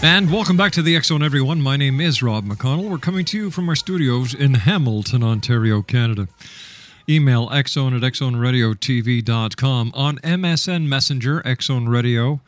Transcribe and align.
And 0.00 0.32
welcome 0.32 0.56
back 0.56 0.70
to 0.72 0.82
the 0.82 0.94
X 0.94 1.08
Zone, 1.08 1.24
everyone. 1.24 1.60
My 1.60 1.76
name 1.76 2.00
is 2.00 2.22
Rob 2.22 2.44
McConnell. 2.44 2.88
We're 2.88 2.98
coming 2.98 3.24
to 3.26 3.36
you 3.36 3.50
from 3.50 3.68
our 3.68 3.74
studios 3.74 4.32
in 4.32 4.54
Hamilton, 4.54 5.24
Ontario, 5.24 5.82
Canada. 5.82 6.28
Email 7.08 7.48
xzone 7.48 7.96
at 7.96 8.02
xzoneradiotv.com. 8.02 9.90
On 9.94 10.18
MSN 10.18 10.86
Messenger, 10.86 11.42
Xzone 11.42 11.88
Radio, 11.88 12.40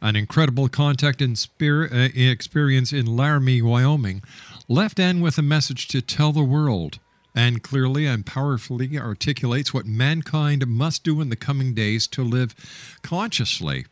An 0.01 0.15
incredible 0.15 0.69
contact 0.69 1.21
and 1.21 1.37
spirit, 1.37 1.91
uh, 1.91 2.09
experience 2.15 2.93
in 2.93 3.17
Laramie, 3.17 3.61
Wyoming, 3.61 4.23
left 4.69 4.97
Ann 4.97 5.19
with 5.19 5.37
a 5.37 5.41
message 5.41 5.89
to 5.89 6.01
tell 6.01 6.31
the 6.31 6.43
world 6.43 6.99
and 7.35 7.61
clearly 7.61 8.05
and 8.05 8.25
powerfully 8.25 8.97
articulates 8.97 9.73
what 9.73 9.85
mankind 9.85 10.65
must 10.65 11.03
do 11.03 11.19
in 11.19 11.29
the 11.29 11.35
coming 11.35 11.73
days 11.73 12.07
to 12.07 12.23
live 12.23 12.55
consciously. 13.03 13.85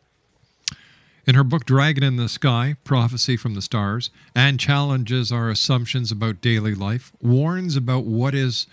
In 1.26 1.34
her 1.36 1.44
book 1.44 1.64
Dragon 1.64 2.02
in 2.02 2.16
the 2.16 2.28
Sky 2.28 2.76
Prophecy 2.84 3.36
from 3.38 3.54
the 3.54 3.62
Stars, 3.62 4.10
Ann 4.34 4.58
challenges 4.58 5.32
our 5.32 5.48
assumptions 5.48 6.12
about 6.12 6.42
daily 6.42 6.74
life, 6.74 7.12
warns 7.22 7.76
about 7.76 8.04
what 8.04 8.34
is 8.34 8.66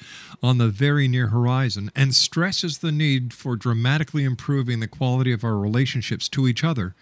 on 0.44 0.58
the 0.58 0.68
very 0.68 1.08
near 1.08 1.28
horizon, 1.28 1.92
and 1.96 2.14
stresses 2.14 2.80
the 2.80 2.92
need 2.92 3.34
for 3.34 3.56
dramatically 3.56 4.26
improving 4.26 4.82
the 4.82 4.88
quality 4.88 5.32
of 5.32 5.46
our 5.46 5.58
relationships 5.58 6.28
to 6.30 6.46
each 6.46 6.62
other 6.62 6.94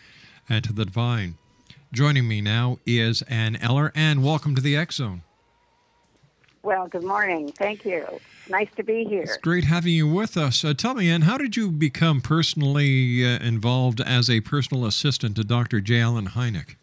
and 0.48 0.64
to 0.66 0.74
the 0.74 0.86
divine. 0.86 1.36
Joining 1.92 2.28
me 2.28 2.42
now 2.42 2.78
is 2.86 3.24
Ann 3.24 3.56
Eller. 3.56 3.92
Ann, 3.96 4.22
welcome 4.22 4.54
to 4.54 4.62
the 4.62 4.78
X 4.78 4.98
Zone. 4.98 5.24
Well, 6.62 6.88
good 6.88 7.04
morning. 7.04 7.52
Thank 7.52 7.86
you. 7.86 8.06
Nice 8.50 8.68
to 8.76 8.84
be 8.84 9.06
here. 9.06 9.24
It's 9.24 9.38
great 9.38 9.64
having 9.64 9.94
you 9.94 10.08
with 10.08 10.36
us. 10.36 10.66
Uh, 10.66 10.74
tell 10.74 10.94
me, 10.94 11.10
Ann, 11.10 11.22
how 11.22 11.38
did 11.38 11.56
you 11.56 11.72
become 11.72 12.20
personally 12.20 13.26
uh, 13.26 13.40
involved 13.40 14.02
as 14.02 14.30
a 14.30 14.42
personal 14.42 14.86
assistant 14.86 15.36
to 15.38 15.44
Dr. 15.44 15.80
J. 15.80 16.02
Allen 16.02 16.30
Hynek? 16.30 16.76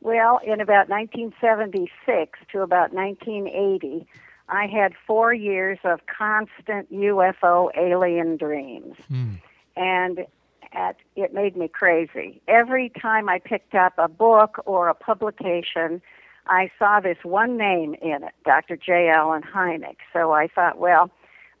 Well, 0.00 0.40
in 0.44 0.60
about 0.60 0.88
1976 0.88 2.38
to 2.50 2.62
about 2.62 2.92
1980, 2.92 4.06
I 4.48 4.66
had 4.66 4.94
four 5.06 5.32
years 5.32 5.78
of 5.84 6.00
constant 6.06 6.92
UFO 6.92 7.70
alien 7.76 8.36
dreams. 8.36 8.96
And 9.76 10.26
at, 10.72 10.96
it 11.14 11.32
made 11.32 11.56
me 11.56 11.68
crazy. 11.68 12.40
Every 12.48 12.90
time 13.00 13.28
I 13.28 13.38
picked 13.38 13.74
up 13.74 13.94
a 13.96 14.08
book 14.08 14.60
or 14.66 14.88
a 14.88 14.94
publication, 14.94 16.02
I 16.46 16.70
saw 16.78 17.00
this 17.00 17.18
one 17.22 17.56
name 17.56 17.94
in 18.02 18.24
it, 18.24 18.34
Dr. 18.44 18.76
J. 18.76 19.08
Allen 19.08 19.42
Hynek. 19.42 19.96
So 20.12 20.32
I 20.32 20.48
thought, 20.48 20.78
well, 20.78 21.10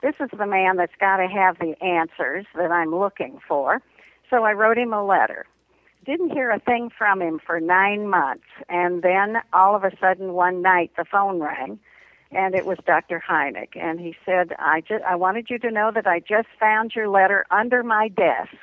this 0.02 0.14
is 0.20 0.30
the 0.36 0.46
man 0.46 0.76
that's 0.76 0.92
got 0.98 1.18
to 1.18 1.28
have 1.28 1.58
the 1.58 1.74
answers 1.82 2.46
that 2.56 2.70
I'm 2.72 2.94
looking 2.94 3.38
for. 3.46 3.80
So 4.30 4.44
I 4.44 4.52
wrote 4.52 4.78
him 4.78 4.92
a 4.92 5.04
letter. 5.04 5.46
Didn't 6.04 6.30
hear 6.30 6.50
a 6.50 6.58
thing 6.58 6.90
from 6.96 7.22
him 7.22 7.38
for 7.44 7.60
nine 7.60 8.08
months. 8.08 8.46
And 8.68 9.02
then 9.02 9.36
all 9.52 9.76
of 9.76 9.84
a 9.84 9.92
sudden, 10.00 10.32
one 10.32 10.60
night, 10.62 10.90
the 10.96 11.04
phone 11.04 11.40
rang. 11.40 11.78
and 12.32 12.54
it 12.54 12.64
was 12.64 12.78
Dr. 12.86 13.22
Hynek, 13.26 13.76
and 13.76 14.00
he 14.00 14.16
said, 14.24 14.54
"I 14.58 14.80
just 14.80 15.04
I 15.04 15.14
wanted 15.16 15.50
you 15.50 15.58
to 15.58 15.70
know 15.70 15.90
that 15.94 16.06
I 16.06 16.18
just 16.20 16.48
found 16.58 16.94
your 16.94 17.08
letter 17.08 17.44
under 17.50 17.82
my 17.82 18.08
desk." 18.08 18.56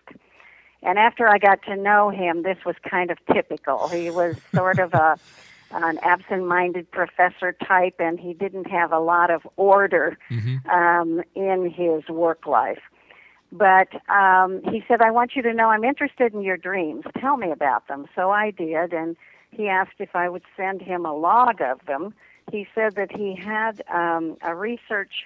And 0.81 0.97
after 0.97 1.27
I 1.27 1.37
got 1.37 1.61
to 1.63 1.75
know 1.75 2.09
him, 2.09 2.43
this 2.43 2.57
was 2.65 2.75
kind 2.89 3.11
of 3.11 3.17
typical. 3.31 3.87
He 3.89 4.09
was 4.09 4.37
sort 4.55 4.79
of 4.79 4.93
a 4.93 5.17
an 5.71 5.99
absent-minded 6.01 6.91
professor 6.91 7.51
type, 7.53 7.95
and 7.99 8.19
he 8.19 8.33
didn't 8.33 8.69
have 8.69 8.91
a 8.91 8.99
lot 8.99 9.29
of 9.29 9.47
order 9.55 10.17
um, 10.69 11.21
in 11.35 11.69
his 11.69 12.07
work 12.09 12.45
life. 12.47 12.81
But 13.51 13.89
um, 14.09 14.61
he 14.71 14.83
said, 14.87 15.01
I 15.01 15.11
want 15.11 15.35
you 15.35 15.41
to 15.41 15.53
know 15.53 15.69
I'm 15.69 15.83
interested 15.83 16.33
in 16.33 16.41
your 16.41 16.57
dreams. 16.57 17.05
Tell 17.19 17.37
me 17.37 17.51
about 17.51 17.87
them. 17.87 18.05
So 18.15 18.29
I 18.29 18.51
did, 18.51 18.93
and 18.93 19.15
he 19.51 19.67
asked 19.67 19.99
if 19.99 20.15
I 20.15 20.29
would 20.29 20.43
send 20.55 20.81
him 20.81 21.05
a 21.05 21.15
log 21.15 21.61
of 21.61 21.83
them. 21.85 22.13
He 22.51 22.67
said 22.75 22.95
that 22.95 23.11
he 23.11 23.35
had 23.35 23.81
um, 23.91 24.37
a 24.41 24.55
research 24.55 25.25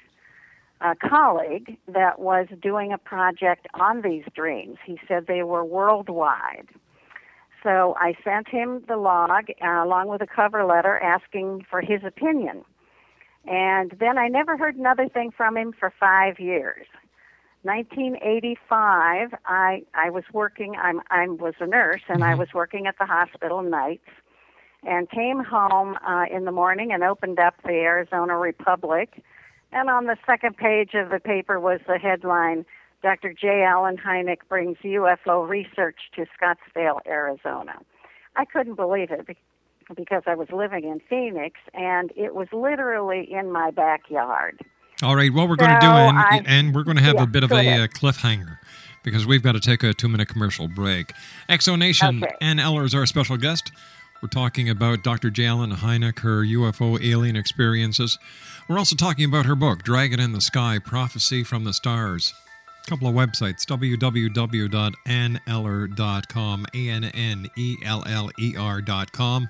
uh, 0.81 0.95
colleague 1.01 1.77
that 1.87 2.19
was 2.19 2.47
doing 2.61 2.91
a 2.91 2.97
project 2.97 3.67
on 3.73 4.01
these 4.01 4.25
dreams. 4.35 4.77
He 4.85 4.99
said 5.07 5.27
they 5.27 5.43
were 5.43 5.63
worldwide. 5.63 6.67
So 7.63 7.95
I 7.97 8.13
sent 8.23 8.49
him 8.49 8.83
the 8.87 8.97
log 8.97 9.45
uh, 9.61 9.83
along 9.83 10.09
with 10.09 10.21
a 10.21 10.27
cover 10.27 10.65
letter 10.65 10.99
asking 10.99 11.65
for 11.69 11.81
his 11.81 12.03
opinion. 12.03 12.65
And 13.45 13.95
then 13.99 14.17
I 14.17 14.27
never 14.27 14.57
heard 14.57 14.75
another 14.75 15.07
thing 15.07 15.31
from 15.31 15.57
him 15.57 15.73
for 15.77 15.91
five 15.99 16.39
years. 16.39 16.85
1985, 17.63 19.33
I 19.45 19.83
I 19.93 20.09
was 20.09 20.25
working. 20.33 20.75
I'm 20.81 21.01
I 21.09 21.27
was 21.27 21.53
a 21.61 21.65
nurse, 21.65 22.01
and 22.09 22.23
I 22.23 22.35
was 22.35 22.49
working 22.53 22.87
at 22.87 22.97
the 22.99 23.05
hospital 23.05 23.61
nights, 23.61 24.09
and 24.83 25.09
came 25.09 25.41
home 25.41 25.95
uh, 26.05 26.25
in 26.29 26.43
the 26.43 26.51
morning 26.51 26.91
and 26.91 27.03
opened 27.03 27.39
up 27.39 27.55
the 27.63 27.71
Arizona 27.71 28.37
Republic, 28.37 29.23
and 29.71 29.89
on 29.89 30.07
the 30.07 30.17
second 30.25 30.57
page 30.57 30.93
of 30.93 31.09
the 31.09 31.21
paper 31.21 31.57
was 31.57 31.79
the 31.87 31.97
headline: 31.97 32.65
Dr. 33.03 33.33
J. 33.33 33.63
Allen 33.63 33.97
Hynek 33.97 34.37
brings 34.47 34.77
UFO 34.83 35.47
research 35.47 35.97
to 36.15 36.25
Scottsdale, 36.41 36.99
Arizona. 37.05 37.77
I 38.35 38.45
couldn't 38.45 38.75
believe 38.75 39.11
it 39.11 39.27
because 39.95 40.23
I 40.25 40.35
was 40.35 40.47
living 40.51 40.85
in 40.85 41.01
Phoenix, 41.09 41.59
and 41.73 42.11
it 42.15 42.33
was 42.33 42.47
literally 42.53 43.27
in 43.31 43.51
my 43.51 43.71
backyard. 43.71 44.61
All 45.03 45.15
right, 45.17 45.33
what 45.33 45.49
we're 45.49 45.57
going 45.57 45.71
to 45.71 45.79
do, 45.81 45.91
and, 45.91 46.17
I- 46.17 46.41
and 46.45 46.73
we're 46.73 46.83
going 46.83 46.95
to 46.97 47.03
have 47.03 47.15
Yeah, 47.15 47.23
a 47.23 47.27
bit 47.27 47.43
of 47.43 47.51
a 47.51 47.55
uh, 47.83 47.87
cliffhanger 47.87 48.57
because 49.03 49.25
we've 49.27 49.43
got 49.43 49.51
to 49.51 49.59
take 49.59 49.83
a 49.83 49.93
two 49.93 50.07
minute 50.07 50.29
commercial 50.29 50.69
break. 50.69 51.11
X 51.49 51.65
Zone 51.65 51.79
Nation, 51.79 52.23
Okay. 52.23 52.33
Ann 52.39 52.57
Eller 52.59 52.85
is 52.85 52.95
our 52.95 53.05
special 53.05 53.35
guest. 53.35 53.71
We're 54.21 54.29
talking 54.29 54.69
about 54.69 55.03
Dr. 55.03 55.29
J. 55.29 55.47
Allen 55.47 55.71
Hynek, 55.71 56.19
her 56.19 56.43
UFO 56.45 57.03
alien 57.03 57.35
experiences. 57.35 58.17
We're 58.69 58.77
also 58.77 58.95
talking 58.95 59.25
about 59.25 59.45
her 59.45 59.55
book, 59.55 59.83
Dragon 59.83 60.21
in 60.21 60.31
the 60.31 60.39
Sky 60.39 60.79
Prophecy 60.79 61.43
from 61.43 61.65
the 61.65 61.73
Stars. 61.73 62.33
Couple 62.87 63.07
of 63.07 63.15
websites 63.15 63.65
www.anneller.com, 63.65 66.65
A 66.73 66.89
N 66.89 67.05
N 67.05 67.49
E 67.57 67.77
L 67.83 68.03
L 68.05 68.29
E 68.37 68.55
R.com, 68.57 69.49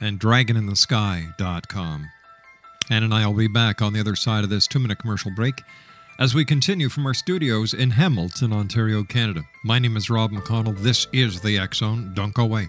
and 0.00 0.20
dragoninthesky.com. 0.20 2.08
Ann 2.88 3.02
and 3.02 3.12
I 3.12 3.26
will 3.26 3.34
be 3.34 3.48
back 3.48 3.82
on 3.82 3.92
the 3.92 3.98
other 3.98 4.14
side 4.14 4.44
of 4.44 4.50
this 4.50 4.68
two 4.68 4.78
minute 4.78 4.98
commercial 4.98 5.32
break 5.32 5.64
as 6.18 6.34
we 6.34 6.44
continue 6.44 6.88
from 6.88 7.06
our 7.06 7.14
studios 7.14 7.74
in 7.74 7.90
Hamilton, 7.90 8.52
Ontario, 8.52 9.02
Canada. 9.02 9.42
My 9.64 9.78
name 9.78 9.96
is 9.96 10.08
Rob 10.08 10.30
McConnell. 10.30 10.78
This 10.78 11.06
is 11.12 11.40
the 11.40 11.58
X 11.58 11.78
Zone. 11.78 12.12
Don't 12.14 12.32
go 12.32 12.44
away. 12.44 12.68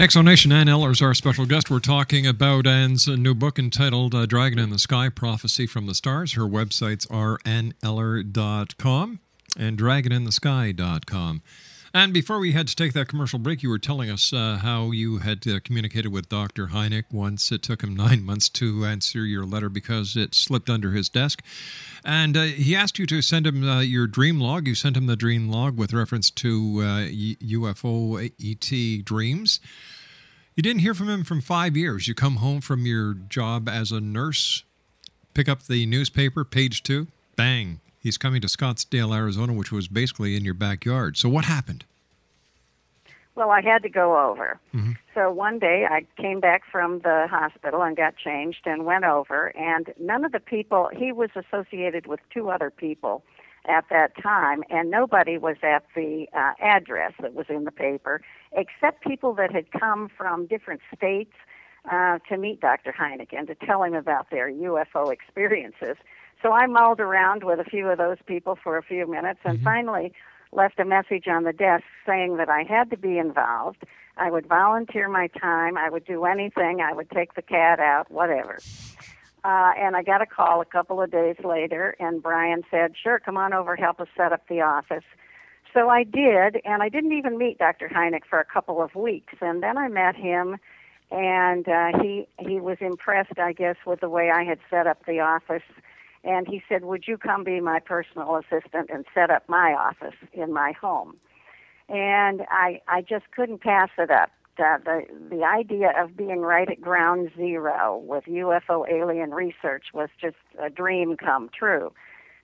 X 0.00 0.14
Zone 0.14 0.24
Nation 0.24 0.50
Ann 0.50 0.66
Eller 0.66 0.92
is 0.92 1.02
our 1.02 1.12
special 1.12 1.44
guest. 1.44 1.68
We're 1.68 1.78
talking 1.78 2.26
about 2.26 2.66
Ann's 2.66 3.06
new 3.06 3.34
book 3.34 3.58
entitled 3.58 4.14
uh, 4.14 4.24
Dragon 4.24 4.58
in 4.58 4.70
the 4.70 4.78
Sky 4.78 5.10
Prophecy 5.10 5.66
from 5.66 5.84
the 5.84 5.94
Stars. 5.94 6.32
Her 6.32 6.44
websites 6.44 7.06
are 7.10 7.36
anneller.com 7.40 9.20
and 9.58 9.78
dragoninthesky.com. 9.78 11.42
And 11.92 12.12
before 12.12 12.38
we 12.38 12.52
had 12.52 12.68
to 12.68 12.76
take 12.76 12.92
that 12.92 13.08
commercial 13.08 13.40
break, 13.40 13.64
you 13.64 13.68
were 13.68 13.78
telling 13.78 14.10
us 14.10 14.32
uh, 14.32 14.60
how 14.62 14.92
you 14.92 15.18
had 15.18 15.44
uh, 15.46 15.58
communicated 15.64 16.12
with 16.12 16.28
Dr. 16.28 16.68
Hynek 16.68 17.04
once. 17.10 17.50
It 17.50 17.62
took 17.62 17.82
him 17.82 17.96
nine 17.96 18.22
months 18.24 18.48
to 18.50 18.84
answer 18.84 19.24
your 19.24 19.44
letter 19.44 19.68
because 19.68 20.16
it 20.16 20.32
slipped 20.32 20.70
under 20.70 20.92
his 20.92 21.08
desk. 21.08 21.42
And 22.04 22.36
uh, 22.36 22.42
he 22.44 22.76
asked 22.76 23.00
you 23.00 23.06
to 23.06 23.20
send 23.20 23.44
him 23.44 23.68
uh, 23.68 23.80
your 23.80 24.06
dream 24.06 24.38
log. 24.40 24.68
You 24.68 24.76
sent 24.76 24.96
him 24.96 25.06
the 25.06 25.16
dream 25.16 25.48
log 25.48 25.76
with 25.76 25.92
reference 25.92 26.30
to 26.30 26.80
uh, 26.80 27.08
UFO 27.08 28.30
ET 28.40 29.04
dreams. 29.04 29.58
You 30.54 30.62
didn't 30.62 30.82
hear 30.82 30.94
from 30.94 31.08
him 31.08 31.24
from 31.24 31.40
five 31.40 31.76
years. 31.76 32.06
You 32.06 32.14
come 32.14 32.36
home 32.36 32.60
from 32.60 32.86
your 32.86 33.14
job 33.14 33.68
as 33.68 33.90
a 33.90 34.00
nurse, 34.00 34.62
pick 35.34 35.48
up 35.48 35.64
the 35.64 35.86
newspaper, 35.86 36.44
page 36.44 36.82
two, 36.82 37.08
bang, 37.34 37.80
he's 38.00 38.18
coming 38.18 38.40
to 38.40 38.48
Scottsdale, 38.48 39.14
Arizona, 39.14 39.52
which 39.52 39.70
was 39.70 39.88
basically 39.88 40.36
in 40.36 40.44
your 40.44 40.54
backyard. 40.54 41.16
So 41.16 41.28
what 41.28 41.44
happened? 41.44 41.84
Well, 43.36 43.50
I 43.50 43.62
had 43.62 43.82
to 43.84 43.88
go 43.88 44.28
over. 44.28 44.58
So 45.14 45.30
one 45.30 45.58
day 45.58 45.86
I 45.88 46.04
came 46.20 46.40
back 46.40 46.62
from 46.70 46.98
the 47.00 47.26
hospital 47.30 47.82
and 47.82 47.96
got 47.96 48.16
changed 48.16 48.66
and 48.66 48.84
went 48.84 49.04
over, 49.04 49.48
and 49.56 49.92
none 49.98 50.24
of 50.24 50.32
the 50.32 50.40
people, 50.40 50.90
he 50.92 51.12
was 51.12 51.30
associated 51.34 52.06
with 52.06 52.20
two 52.34 52.50
other 52.50 52.70
people 52.70 53.22
at 53.66 53.84
that 53.90 54.12
time, 54.20 54.62
and 54.68 54.90
nobody 54.90 55.38
was 55.38 55.56
at 55.62 55.84
the 55.94 56.26
uh, 56.34 56.52
address 56.60 57.12
that 57.20 57.34
was 57.34 57.46
in 57.48 57.64
the 57.64 57.70
paper 57.70 58.20
except 58.52 59.04
people 59.04 59.32
that 59.34 59.52
had 59.52 59.70
come 59.70 60.08
from 60.16 60.46
different 60.46 60.80
states 60.94 61.34
uh, 61.90 62.18
to 62.28 62.36
meet 62.36 62.60
Dr. 62.60 62.92
Hynek 62.92 63.28
and 63.32 63.46
to 63.46 63.54
tell 63.54 63.82
him 63.82 63.94
about 63.94 64.30
their 64.30 64.50
UFO 64.50 65.12
experiences. 65.12 65.96
So 66.42 66.52
I 66.52 66.66
mulled 66.66 67.00
around 67.00 67.44
with 67.44 67.60
a 67.60 67.64
few 67.64 67.88
of 67.88 67.98
those 67.98 68.16
people 68.26 68.56
for 68.62 68.78
a 68.78 68.82
few 68.82 69.06
minutes 69.06 69.40
and 69.44 69.60
finally 69.62 70.12
left 70.52 70.78
a 70.80 70.84
message 70.84 71.26
on 71.28 71.44
the 71.44 71.52
desk 71.52 71.84
saying 72.06 72.38
that 72.38 72.48
I 72.48 72.62
had 72.62 72.90
to 72.90 72.96
be 72.96 73.18
involved. 73.18 73.84
I 74.16 74.30
would 74.30 74.46
volunteer 74.46 75.08
my 75.08 75.28
time. 75.28 75.76
I 75.76 75.90
would 75.90 76.04
do 76.04 76.24
anything. 76.24 76.80
I 76.80 76.92
would 76.92 77.10
take 77.10 77.34
the 77.34 77.42
cat 77.42 77.78
out, 77.78 78.10
whatever. 78.10 78.58
Uh, 79.44 79.72
and 79.78 79.96
I 79.96 80.02
got 80.02 80.20
a 80.20 80.26
call 80.26 80.60
a 80.60 80.66
couple 80.66 81.00
of 81.00 81.10
days 81.10 81.36
later, 81.42 81.96
and 81.98 82.22
Brian 82.22 82.62
said, 82.70 82.92
Sure, 83.02 83.18
come 83.18 83.38
on 83.38 83.54
over, 83.54 83.74
help 83.74 84.00
us 84.00 84.08
set 84.14 84.32
up 84.32 84.46
the 84.48 84.60
office. 84.60 85.04
So 85.72 85.88
I 85.88 86.04
did, 86.04 86.60
and 86.64 86.82
I 86.82 86.88
didn't 86.88 87.12
even 87.12 87.38
meet 87.38 87.58
Dr. 87.58 87.88
Hynek 87.88 88.24
for 88.28 88.38
a 88.38 88.44
couple 88.44 88.82
of 88.82 88.94
weeks. 88.94 89.34
And 89.40 89.62
then 89.62 89.78
I 89.78 89.88
met 89.88 90.16
him, 90.16 90.58
and 91.10 91.66
uh, 91.68 91.98
he 92.02 92.26
he 92.38 92.60
was 92.60 92.78
impressed, 92.80 93.38
I 93.38 93.52
guess, 93.52 93.76
with 93.86 94.00
the 94.00 94.08
way 94.08 94.30
I 94.30 94.44
had 94.44 94.58
set 94.68 94.86
up 94.86 95.06
the 95.06 95.20
office. 95.20 95.62
And 96.22 96.46
he 96.46 96.62
said, 96.68 96.84
"Would 96.84 97.08
you 97.08 97.16
come 97.16 97.44
be 97.44 97.60
my 97.60 97.80
personal 97.80 98.36
assistant 98.36 98.90
and 98.90 99.06
set 99.14 99.30
up 99.30 99.48
my 99.48 99.72
office 99.72 100.16
in 100.32 100.52
my 100.52 100.72
home?" 100.72 101.16
And 101.88 102.42
I 102.50 102.80
I 102.88 103.02
just 103.02 103.30
couldn't 103.32 103.62
pass 103.62 103.90
it 103.98 104.10
up. 104.10 104.30
Uh, 104.58 104.76
the 104.84 105.02
the 105.30 105.42
idea 105.44 105.90
of 105.96 106.16
being 106.16 106.40
right 106.40 106.68
at 106.68 106.80
ground 106.80 107.30
zero 107.36 107.96
with 108.04 108.24
UFO 108.24 108.86
alien 108.90 109.30
research 109.30 109.86
was 109.94 110.10
just 110.20 110.36
a 110.62 110.68
dream 110.68 111.16
come 111.16 111.48
true. 111.48 111.92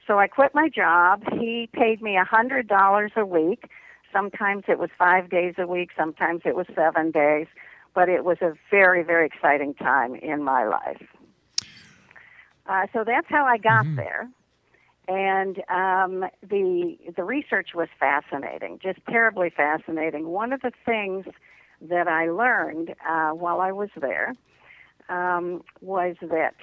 So 0.06 0.18
I 0.18 0.26
quit 0.26 0.54
my 0.54 0.68
job. 0.68 1.24
He 1.32 1.68
paid 1.72 2.00
me 2.00 2.16
a 2.16 2.24
hundred 2.24 2.68
dollars 2.68 3.12
a 3.16 3.26
week. 3.26 3.70
Sometimes 4.12 4.64
it 4.66 4.78
was 4.78 4.88
five 4.98 5.28
days 5.28 5.54
a 5.58 5.66
week. 5.66 5.90
Sometimes 5.96 6.42
it 6.46 6.56
was 6.56 6.66
seven 6.74 7.10
days. 7.10 7.48
But 7.94 8.08
it 8.08 8.24
was 8.24 8.38
a 8.40 8.54
very 8.70 9.02
very 9.02 9.26
exciting 9.26 9.74
time 9.74 10.14
in 10.14 10.42
my 10.42 10.66
life. 10.66 11.02
Uh, 12.68 12.86
so 12.92 13.04
that's 13.04 13.28
how 13.28 13.44
I 13.44 13.58
got 13.58 13.86
there. 13.96 14.28
And 15.08 15.58
um, 15.68 16.28
the 16.42 16.96
the 17.16 17.22
research 17.22 17.70
was 17.74 17.88
fascinating, 17.98 18.80
just 18.82 18.98
terribly 19.08 19.50
fascinating. 19.50 20.28
One 20.28 20.52
of 20.52 20.62
the 20.62 20.72
things 20.84 21.26
that 21.80 22.08
I 22.08 22.28
learned 22.28 22.94
uh, 23.08 23.30
while 23.30 23.60
I 23.60 23.70
was 23.70 23.90
there 24.00 24.34
um, 25.08 25.62
was 25.80 26.16
that 26.22 26.54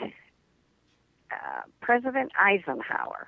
uh, 1.31 1.61
President 1.81 2.31
Eisenhower 2.37 3.27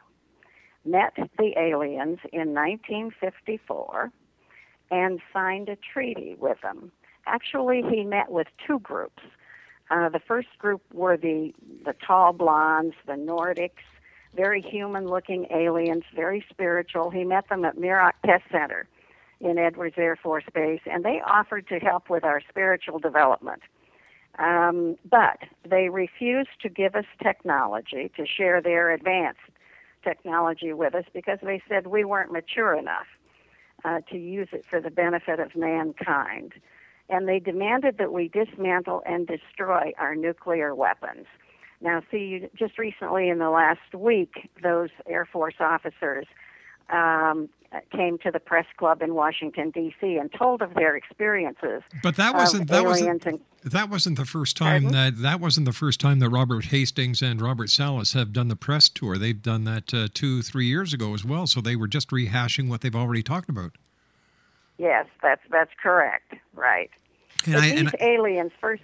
met 0.83 1.13
the 1.37 1.53
aliens 1.57 2.19
in 2.31 2.53
1954 2.53 4.11
and 4.91 5.19
signed 5.33 5.69
a 5.69 5.77
treaty 5.77 6.35
with 6.39 6.61
them. 6.61 6.91
Actually, 7.25 7.83
he 7.89 8.03
met 8.03 8.29
with 8.29 8.47
two 8.65 8.79
groups. 8.79 9.23
Uh, 9.89 10.09
the 10.09 10.19
first 10.19 10.47
group 10.57 10.81
were 10.93 11.17
the 11.17 11.53
the 11.85 11.93
tall 12.05 12.33
blondes, 12.33 12.95
the 13.05 13.13
Nordics, 13.13 13.85
very 14.35 14.61
human-looking 14.61 15.47
aliens, 15.51 16.03
very 16.15 16.43
spiritual. 16.49 17.11
He 17.11 17.23
met 17.23 17.49
them 17.49 17.63
at 17.65 17.77
Muroc 17.77 18.13
Test 18.25 18.43
Center 18.51 18.87
in 19.39 19.57
Edwards 19.57 19.95
Air 19.97 20.15
Force 20.15 20.45
Base, 20.53 20.81
and 20.85 21.03
they 21.05 21.21
offered 21.25 21.67
to 21.67 21.79
help 21.79 22.09
with 22.09 22.23
our 22.23 22.41
spiritual 22.49 22.99
development. 22.99 23.61
Um, 24.39 24.97
but 25.09 25.39
they 25.69 25.89
refused 25.89 26.61
to 26.61 26.69
give 26.69 26.95
us 26.95 27.05
technology 27.21 28.11
to 28.17 28.25
share 28.25 28.61
their 28.61 28.91
advanced 28.91 29.39
technology 30.03 30.73
with 30.73 30.93
us 30.95 31.05
because 31.13 31.39
they 31.41 31.61
said 31.69 31.87
we 31.87 32.03
weren't 32.03 32.31
mature 32.31 32.73
enough 32.73 33.07
uh, 33.83 34.01
to 34.09 34.17
use 34.17 34.49
it 34.51 34.65
for 34.69 34.81
the 34.81 34.89
benefit 34.89 35.39
of 35.39 35.55
mankind. 35.55 36.53
And 37.09 37.27
they 37.27 37.39
demanded 37.39 37.97
that 37.99 38.11
we 38.11 38.29
dismantle 38.29 39.03
and 39.05 39.27
destroy 39.27 39.93
our 39.97 40.15
nuclear 40.15 40.73
weapons. 40.73 41.27
Now, 41.81 42.01
see, 42.09 42.47
just 42.57 42.79
recently 42.79 43.29
in 43.29 43.37
the 43.39 43.49
last 43.49 43.93
week, 43.93 44.49
those 44.63 44.89
Air 45.07 45.25
Force 45.25 45.55
officers 45.59 46.25
um, 46.89 47.49
came 47.91 48.17
to 48.19 48.31
the 48.31 48.39
press 48.39 48.65
club 48.77 49.01
in 49.01 49.13
Washington 49.13 49.71
D.C. 49.71 50.17
and 50.17 50.31
told 50.31 50.61
of 50.61 50.73
their 50.75 50.95
experiences. 50.95 51.81
But 52.03 52.15
that 52.15 52.33
wasn't 52.33 52.69
that 52.69 52.85
wasn't 52.85 53.25
and 53.25 53.41
that 53.63 53.89
wasn't 53.89 54.17
the 54.17 54.25
first 54.25 54.55
time 54.57 54.89
that 54.89 55.21
that 55.21 55.39
wasn't 55.39 55.65
the 55.65 55.73
first 55.73 55.99
time 55.99 56.19
that 56.19 56.29
Robert 56.29 56.65
Hastings 56.65 57.21
and 57.21 57.41
Robert 57.41 57.69
Salas 57.69 58.13
have 58.13 58.31
done 58.31 58.47
the 58.47 58.55
press 58.55 58.89
tour. 58.89 59.17
They've 59.17 59.41
done 59.41 59.63
that 59.65 59.93
uh, 59.93 60.07
two 60.13 60.41
three 60.41 60.67
years 60.67 60.93
ago 60.93 61.13
as 61.13 61.25
well. 61.25 61.47
So 61.47 61.61
they 61.61 61.75
were 61.75 61.87
just 61.87 62.09
rehashing 62.09 62.69
what 62.69 62.81
they've 62.81 62.95
already 62.95 63.23
talked 63.23 63.49
about. 63.49 63.71
Yes, 64.77 65.05
that's 65.21 65.41
that's 65.49 65.71
correct, 65.81 66.33
right? 66.53 66.89
And 67.45 67.55
I- 67.57 67.75
these 67.75 67.91
I- 67.99 68.03
aliens 68.03 68.51
first. 68.59 68.83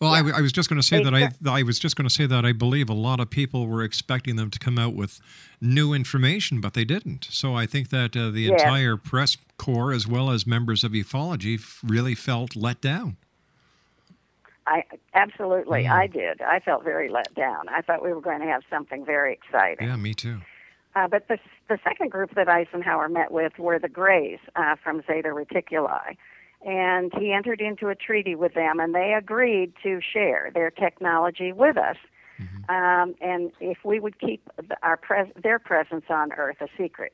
Well, 0.00 0.12
I, 0.12 0.18
I 0.36 0.40
was 0.42 0.52
just 0.52 0.68
going 0.68 0.78
to 0.80 0.86
say 0.86 0.98
They 1.02 1.04
that 1.04 1.38
I, 1.46 1.60
I 1.60 1.62
was 1.62 1.78
just 1.78 1.96
going 1.96 2.06
to 2.06 2.12
say 2.14 2.26
that 2.26 2.44
I 2.44 2.52
believe 2.52 2.90
a 2.90 2.94
lot 2.94 3.20
of 3.20 3.30
people 3.30 3.66
were 3.66 3.82
expecting 3.82 4.36
them 4.36 4.50
to 4.50 4.58
come 4.58 4.78
out 4.78 4.94
with 4.94 5.18
new 5.62 5.94
information, 5.94 6.60
but 6.60 6.74
they 6.74 6.84
didn't. 6.84 7.26
So 7.30 7.54
I 7.54 7.64
think 7.64 7.88
that 7.88 8.14
uh, 8.14 8.28
the 8.30 8.42
Yes. 8.42 8.60
entire 8.60 8.98
press 8.98 9.38
corps, 9.56 9.92
as 9.92 10.06
well 10.06 10.30
as 10.30 10.46
members 10.46 10.84
of 10.84 10.92
ufology, 10.92 11.54
f- 11.58 11.80
really 11.82 12.14
felt 12.14 12.54
let 12.54 12.82
down. 12.82 13.16
I 14.66 14.84
absolutely, 15.14 15.84
Mm. 15.84 15.90
I 15.92 16.06
did. 16.06 16.42
I 16.42 16.58
felt 16.60 16.84
very 16.84 17.08
let 17.08 17.32
down. 17.34 17.68
I 17.68 17.80
thought 17.80 18.02
we 18.02 18.12
were 18.12 18.20
going 18.20 18.40
to 18.40 18.46
have 18.46 18.62
something 18.68 19.06
very 19.06 19.32
exciting. 19.32 19.86
Yeah, 19.88 19.96
me 19.96 20.12
too. 20.12 20.40
Uh, 20.96 21.08
but 21.08 21.26
the 21.28 21.38
the 21.68 21.78
second 21.82 22.10
group 22.10 22.34
that 22.34 22.48
Eisenhower 22.48 23.08
met 23.08 23.32
with 23.32 23.58
were 23.58 23.78
the 23.78 23.88
Greys 23.88 24.38
uh, 24.54 24.76
from 24.82 25.02
Zeta 25.06 25.28
Reticuli, 25.30 26.16
and 26.64 27.12
he 27.18 27.32
entered 27.32 27.60
into 27.60 27.88
a 27.88 27.94
treaty 27.94 28.34
with 28.34 28.54
them, 28.54 28.80
and 28.80 28.94
they 28.94 29.12
agreed 29.12 29.72
to 29.82 30.00
share 30.00 30.50
their 30.54 30.70
technology 30.70 31.52
with 31.52 31.76
us, 31.76 31.96
um, 32.68 33.14
and 33.20 33.50
if 33.60 33.78
we 33.84 33.98
would 33.98 34.18
keep 34.20 34.48
our 34.82 34.96
pres- 34.96 35.32
their 35.42 35.58
presence 35.58 36.04
on 36.08 36.32
Earth 36.32 36.60
a 36.60 36.68
secret. 36.78 37.12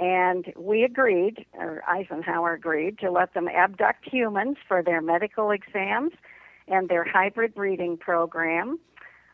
And 0.00 0.50
we 0.56 0.82
agreed, 0.82 1.44
or 1.52 1.82
Eisenhower 1.86 2.54
agreed, 2.54 2.98
to 3.00 3.10
let 3.10 3.34
them 3.34 3.48
abduct 3.48 4.08
humans 4.10 4.56
for 4.66 4.82
their 4.82 5.02
medical 5.02 5.50
exams 5.50 6.12
and 6.68 6.88
their 6.88 7.04
hybrid 7.04 7.54
breeding 7.54 7.98
program. 7.98 8.78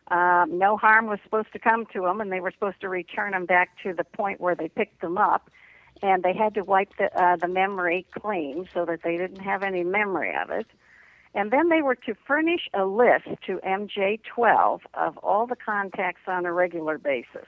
Um, 0.09 0.57
no 0.57 0.77
harm 0.77 1.07
was 1.07 1.19
supposed 1.23 1.51
to 1.53 1.59
come 1.59 1.85
to 1.93 2.01
them, 2.01 2.21
and 2.21 2.31
they 2.31 2.39
were 2.39 2.51
supposed 2.51 2.79
to 2.81 2.89
return 2.89 3.31
them 3.31 3.45
back 3.45 3.69
to 3.83 3.93
the 3.93 4.03
point 4.03 4.39
where 4.39 4.55
they 4.55 4.69
picked 4.69 5.01
them 5.01 5.17
up. 5.17 5.49
And 6.01 6.23
they 6.23 6.33
had 6.33 6.53
to 6.53 6.61
wipe 6.61 6.91
the, 6.97 7.09
uh, 7.19 7.37
the 7.37 7.47
memory 7.47 8.05
clean 8.17 8.69
so 8.73 8.85
that 8.85 9.01
they 9.03 9.17
didn't 9.17 9.41
have 9.41 9.63
any 9.63 9.83
memory 9.83 10.33
of 10.35 10.49
it. 10.51 10.67
And 11.33 11.51
then 11.51 11.69
they 11.69 11.81
were 11.81 11.95
to 11.95 12.15
furnish 12.25 12.69
a 12.73 12.85
list 12.85 13.27
to 13.47 13.59
MJ12 13.65 14.81
of 14.93 15.17
all 15.17 15.47
the 15.47 15.55
contacts 15.55 16.21
on 16.27 16.45
a 16.45 16.53
regular 16.53 16.97
basis. 16.97 17.47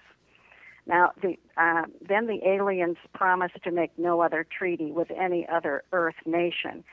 Now, 0.85 1.11
the, 1.21 1.37
uh, 1.55 1.83
then 2.01 2.27
the 2.27 2.39
aliens 2.47 2.97
promised 3.13 3.63
to 3.63 3.71
make 3.71 3.91
no 3.97 4.21
other 4.21 4.43
treaty 4.43 4.91
with 4.91 5.11
any 5.11 5.47
other 5.47 5.83
Earth 5.91 6.15
nation. 6.25 6.83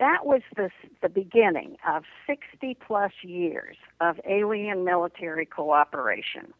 That 0.00 0.24
was 0.24 0.40
the, 0.56 0.70
the 1.02 1.10
beginning 1.10 1.76
of 1.86 2.04
60 2.26 2.74
plus 2.86 3.12
years 3.22 3.76
of 4.00 4.18
alien 4.26 4.82
military 4.82 5.44
cooperation. 5.44 6.54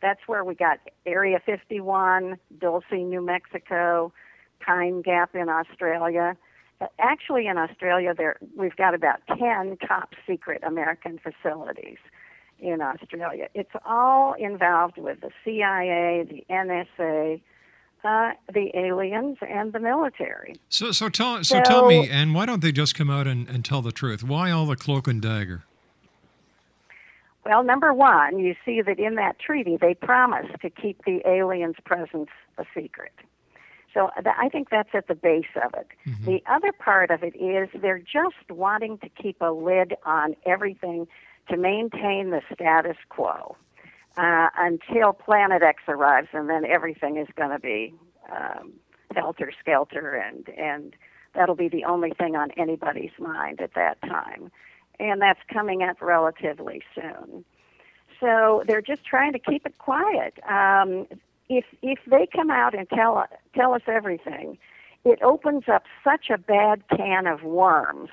That's 0.00 0.20
where 0.28 0.44
we 0.44 0.54
got 0.54 0.78
Area 1.04 1.40
51, 1.44 2.38
Dulce, 2.60 2.84
New 2.92 3.20
Mexico, 3.20 4.12
Pine 4.64 5.02
Gap 5.02 5.34
in 5.34 5.48
Australia. 5.48 6.36
Uh, 6.80 6.86
Actually, 7.00 7.48
in 7.48 7.58
Australia, 7.58 8.14
there 8.16 8.36
we've 8.56 8.76
got 8.76 8.94
about 8.94 9.20
10 9.26 9.76
top 9.78 10.10
secret 10.24 10.62
American 10.64 11.18
facilities 11.18 11.98
in 12.60 12.80
Australia. 12.80 13.48
It's 13.54 13.74
all 13.84 14.34
involved 14.34 14.98
with 14.98 15.20
the 15.20 15.30
CIA, 15.44 16.24
the 16.30 16.44
NSA, 16.48 17.40
uh, 18.04 18.32
the 18.52 18.70
aliens, 18.76 19.38
and 19.40 19.72
the 19.72 19.80
military. 19.80 20.54
So, 20.68 20.92
so 20.92 21.08
tell, 21.08 21.42
so, 21.42 21.56
So- 21.56 21.62
tell 21.62 21.86
me, 21.88 22.08
and 22.08 22.34
why 22.34 22.46
don't 22.46 22.60
they 22.62 22.72
just 22.72 22.94
come 22.94 23.10
out 23.10 23.26
and, 23.26 23.48
and 23.48 23.64
tell 23.64 23.82
the 23.82 23.92
truth? 23.92 24.22
Why 24.22 24.50
all 24.50 24.66
the 24.66 24.76
cloak 24.76 25.06
and 25.08 25.20
dagger? 25.22 25.64
Well, 27.44 27.62
number 27.62 27.92
one, 27.92 28.38
you 28.38 28.54
see 28.64 28.80
that 28.80 28.98
in 28.98 29.16
that 29.16 29.38
treaty 29.38 29.76
they 29.76 29.94
promised 29.94 30.60
to 30.62 30.70
keep 30.70 31.04
the 31.04 31.20
aliens' 31.28 31.76
presence 31.84 32.30
a 32.56 32.64
secret. 32.74 33.12
So 33.92 34.10
th- 34.16 34.34
I 34.38 34.48
think 34.48 34.70
that's 34.70 34.88
at 34.94 35.08
the 35.08 35.14
base 35.14 35.44
of 35.62 35.74
it. 35.74 35.86
The 36.24 36.42
other 36.50 36.72
part 36.72 37.10
of 37.10 37.22
it 37.22 37.36
is 37.36 37.68
they're 37.80 37.98
just 37.98 38.50
wanting 38.50 38.98
to 38.98 39.08
keep 39.10 39.36
a 39.40 39.52
lid 39.52 39.94
on 40.04 40.34
everything 40.46 41.06
to 41.50 41.56
maintain 41.58 42.30
the 42.30 42.40
status 42.52 42.96
quo 43.10 43.56
uh, 44.16 44.48
until 44.56 45.12
Planet 45.12 45.62
X 45.62 45.82
arrives, 45.86 46.28
and 46.32 46.48
then 46.48 46.64
everything 46.64 47.18
is 47.18 47.28
going 47.36 47.50
to 47.50 47.58
be 47.60 47.92
um, 48.30 48.72
helter 49.14 49.52
skelter, 49.58 50.14
and 50.14 50.48
and 50.50 50.96
that'll 51.34 51.54
be 51.54 51.68
the 51.68 51.84
only 51.84 52.10
thing 52.10 52.36
on 52.36 52.50
anybody's 52.52 53.12
mind 53.18 53.60
at 53.60 53.74
that 53.74 54.00
time, 54.02 54.50
and 54.98 55.20
that's 55.20 55.40
coming 55.52 55.82
up 55.82 56.00
relatively 56.00 56.82
soon. 56.94 57.44
So 58.20 58.62
they're 58.66 58.82
just 58.82 59.04
trying 59.04 59.32
to 59.32 59.38
keep 59.38 59.66
it 59.66 59.78
quiet. 59.78 60.38
Um, 60.48 61.06
if 61.48 61.64
if 61.82 61.98
they 62.06 62.26
come 62.26 62.50
out 62.50 62.74
and 62.74 62.88
tell 62.88 63.24
tell 63.54 63.74
us 63.74 63.82
everything, 63.86 64.58
it 65.04 65.20
opens 65.22 65.64
up 65.68 65.84
such 66.02 66.30
a 66.30 66.38
bad 66.38 66.82
can 66.88 67.26
of 67.26 67.42
worms 67.42 68.10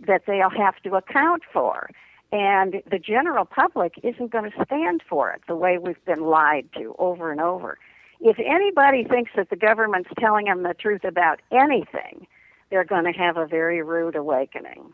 that 0.00 0.22
they'll 0.26 0.50
have 0.50 0.76
to 0.82 0.96
account 0.96 1.42
for. 1.52 1.88
And 2.32 2.82
the 2.90 2.98
general 2.98 3.44
public 3.44 3.94
isn't 4.02 4.32
going 4.32 4.50
to 4.50 4.64
stand 4.64 5.02
for 5.08 5.30
it 5.30 5.42
the 5.46 5.54
way 5.54 5.78
we've 5.78 6.04
been 6.04 6.24
lied 6.24 6.68
to 6.76 6.94
over 6.98 7.30
and 7.30 7.40
over. 7.40 7.78
If 8.20 8.38
anybody 8.38 9.04
thinks 9.04 9.32
that 9.36 9.50
the 9.50 9.56
government's 9.56 10.10
telling 10.18 10.46
them 10.46 10.62
the 10.62 10.74
truth 10.74 11.04
about 11.04 11.40
anything, 11.50 12.26
they're 12.70 12.84
going 12.84 13.04
to 13.04 13.12
have 13.12 13.36
a 13.36 13.46
very 13.46 13.82
rude 13.82 14.16
awakening. 14.16 14.92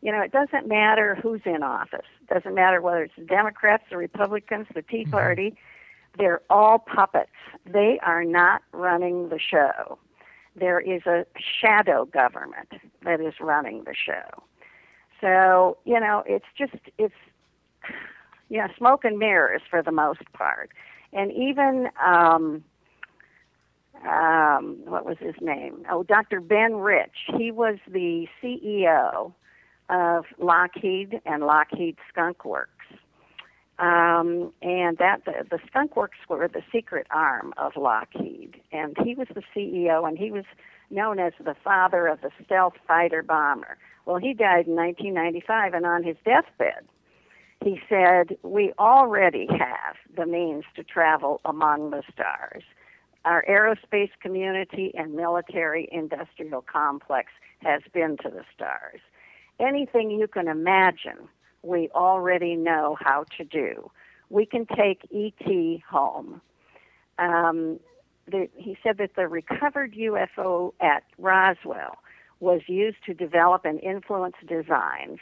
You 0.00 0.12
know, 0.12 0.20
it 0.20 0.30
doesn't 0.30 0.68
matter 0.68 1.18
who's 1.20 1.40
in 1.44 1.62
office. 1.62 2.06
It 2.22 2.32
doesn't 2.32 2.54
matter 2.54 2.80
whether 2.80 3.02
it's 3.02 3.16
the 3.16 3.24
Democrats, 3.24 3.84
the 3.90 3.96
Republicans, 3.96 4.66
the 4.74 4.82
Tea 4.82 5.02
mm-hmm. 5.02 5.10
Party. 5.10 5.56
They're 6.16 6.42
all 6.50 6.78
puppets. 6.78 7.30
They 7.66 7.98
are 8.02 8.24
not 8.24 8.62
running 8.72 9.28
the 9.28 9.38
show. 9.38 9.98
There 10.54 10.80
is 10.80 11.02
a 11.06 11.24
shadow 11.60 12.04
government 12.04 12.72
that 13.04 13.20
is 13.20 13.34
running 13.40 13.84
the 13.84 13.94
show. 13.94 14.42
So, 15.20 15.78
you 15.84 15.98
know, 15.98 16.22
it's 16.26 16.46
just, 16.56 16.74
it's, 16.98 17.14
you 18.48 18.58
know, 18.58 18.68
smoke 18.76 19.04
and 19.04 19.18
mirrors 19.18 19.62
for 19.68 19.82
the 19.82 19.92
most 19.92 20.22
part. 20.32 20.70
And 21.12 21.32
even, 21.32 21.88
um, 22.04 22.64
um, 24.06 24.78
what 24.84 25.04
was 25.04 25.16
his 25.18 25.34
name? 25.40 25.84
Oh, 25.90 26.02
Dr. 26.02 26.40
Ben 26.40 26.76
Rich. 26.76 27.30
He 27.36 27.50
was 27.50 27.78
the 27.88 28.26
CEO 28.42 29.32
of 29.88 30.24
Lockheed 30.38 31.20
and 31.24 31.44
Lockheed 31.44 31.96
Skunk 32.10 32.44
Works. 32.44 32.72
Um, 33.78 34.52
and 34.60 34.98
that 34.98 35.24
the, 35.24 35.46
the 35.48 35.58
Skunk 35.68 35.96
Works 35.96 36.18
were 36.28 36.48
the 36.48 36.62
secret 36.72 37.06
arm 37.10 37.54
of 37.56 37.76
Lockheed, 37.76 38.60
and 38.72 38.96
he 39.04 39.14
was 39.14 39.28
the 39.32 39.42
CEO, 39.54 40.06
and 40.06 40.18
he 40.18 40.32
was 40.32 40.44
known 40.90 41.20
as 41.20 41.32
the 41.38 41.54
father 41.62 42.08
of 42.08 42.20
the 42.20 42.30
stealth 42.44 42.74
fighter 42.88 43.22
bomber. 43.22 43.78
Well, 44.04 44.16
he 44.16 44.34
died 44.34 44.66
in 44.66 44.74
1995, 44.74 45.74
and 45.74 45.86
on 45.86 46.02
his 46.02 46.16
deathbed, 46.24 46.88
he 47.64 47.80
said, 47.88 48.36
"We 48.42 48.72
already 48.78 49.46
have 49.46 49.96
the 50.14 50.26
means 50.26 50.64
to 50.76 50.84
travel 50.84 51.40
among 51.44 51.90
the 51.90 52.02
stars. 52.12 52.62
Our 53.24 53.44
aerospace 53.48 54.12
community 54.20 54.92
and 54.94 55.14
military 55.14 55.88
industrial 55.90 56.62
complex 56.62 57.32
has 57.62 57.82
been 57.92 58.16
to 58.18 58.30
the 58.30 58.44
stars. 58.54 59.00
Anything 59.58 60.10
you 60.10 60.28
can 60.28 60.48
imagine." 60.48 61.28
we 61.62 61.90
already 61.94 62.56
know 62.56 62.96
how 63.00 63.24
to 63.36 63.44
do. 63.44 63.90
We 64.30 64.46
can 64.46 64.66
take 64.66 65.08
ET 65.14 65.80
home. 65.88 66.40
Um, 67.18 67.80
the, 68.26 68.48
he 68.56 68.76
said 68.82 68.98
that 68.98 69.16
the 69.16 69.26
recovered 69.26 69.94
UFO 69.94 70.72
at 70.80 71.02
Roswell 71.18 71.96
was 72.40 72.60
used 72.66 72.98
to 73.06 73.14
develop 73.14 73.64
and 73.64 73.80
influence 73.80 74.36
designs 74.46 75.18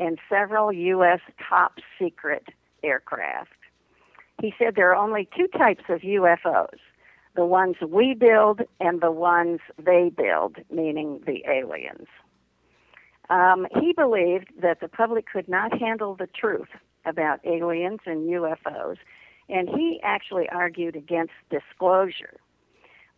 in 0.00 0.16
several 0.28 0.72
U.S. 0.72 1.20
top 1.48 1.74
secret 2.00 2.48
aircraft. 2.82 3.50
He 4.40 4.54
said 4.58 4.74
there 4.74 4.90
are 4.90 4.96
only 4.96 5.28
two 5.36 5.46
types 5.56 5.84
of 5.88 6.00
UFOs 6.00 6.78
the 7.36 7.44
ones 7.46 7.76
we 7.86 8.12
build 8.12 8.60
and 8.80 9.00
the 9.00 9.12
ones 9.12 9.60
they 9.78 10.10
build, 10.14 10.56
meaning 10.68 11.20
the 11.26 11.44
aliens. 11.48 12.08
Um, 13.28 13.68
he 13.80 13.92
believed 13.92 14.48
that 14.60 14.80
the 14.80 14.88
public 14.88 15.26
could 15.32 15.48
not 15.48 15.78
handle 15.78 16.16
the 16.16 16.26
truth 16.26 16.70
about 17.06 17.38
aliens 17.46 18.00
and 18.04 18.28
UFOs, 18.28 18.96
and 19.48 19.68
he 19.68 20.00
actually 20.02 20.48
argued 20.48 20.96
against 20.96 21.32
disclosure. 21.50 22.40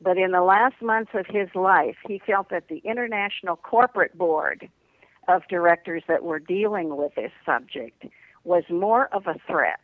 But 0.03 0.19
in 0.19 0.33
the 0.33 0.43
last 0.43 0.83
months 0.83 1.13
of 1.15 1.25
his 1.27 1.49
life, 1.55 1.97
he 2.07 2.21
felt 2.25 2.51
that 2.51 2.69
the 2.69 2.83
International 2.85 3.57
Corporate 3.57 4.17
Board 4.19 4.69
of 5.29 5.43
Directors 5.49 6.03
that 6.09 6.23
were 6.25 6.39
dealing 6.39 6.97
with 6.97 7.15
this 7.15 7.33
subject 7.47 8.05
was 8.45 8.65
more 8.71 9.07
of 9.15 9.27
a 9.27 9.35
threat 9.47 9.81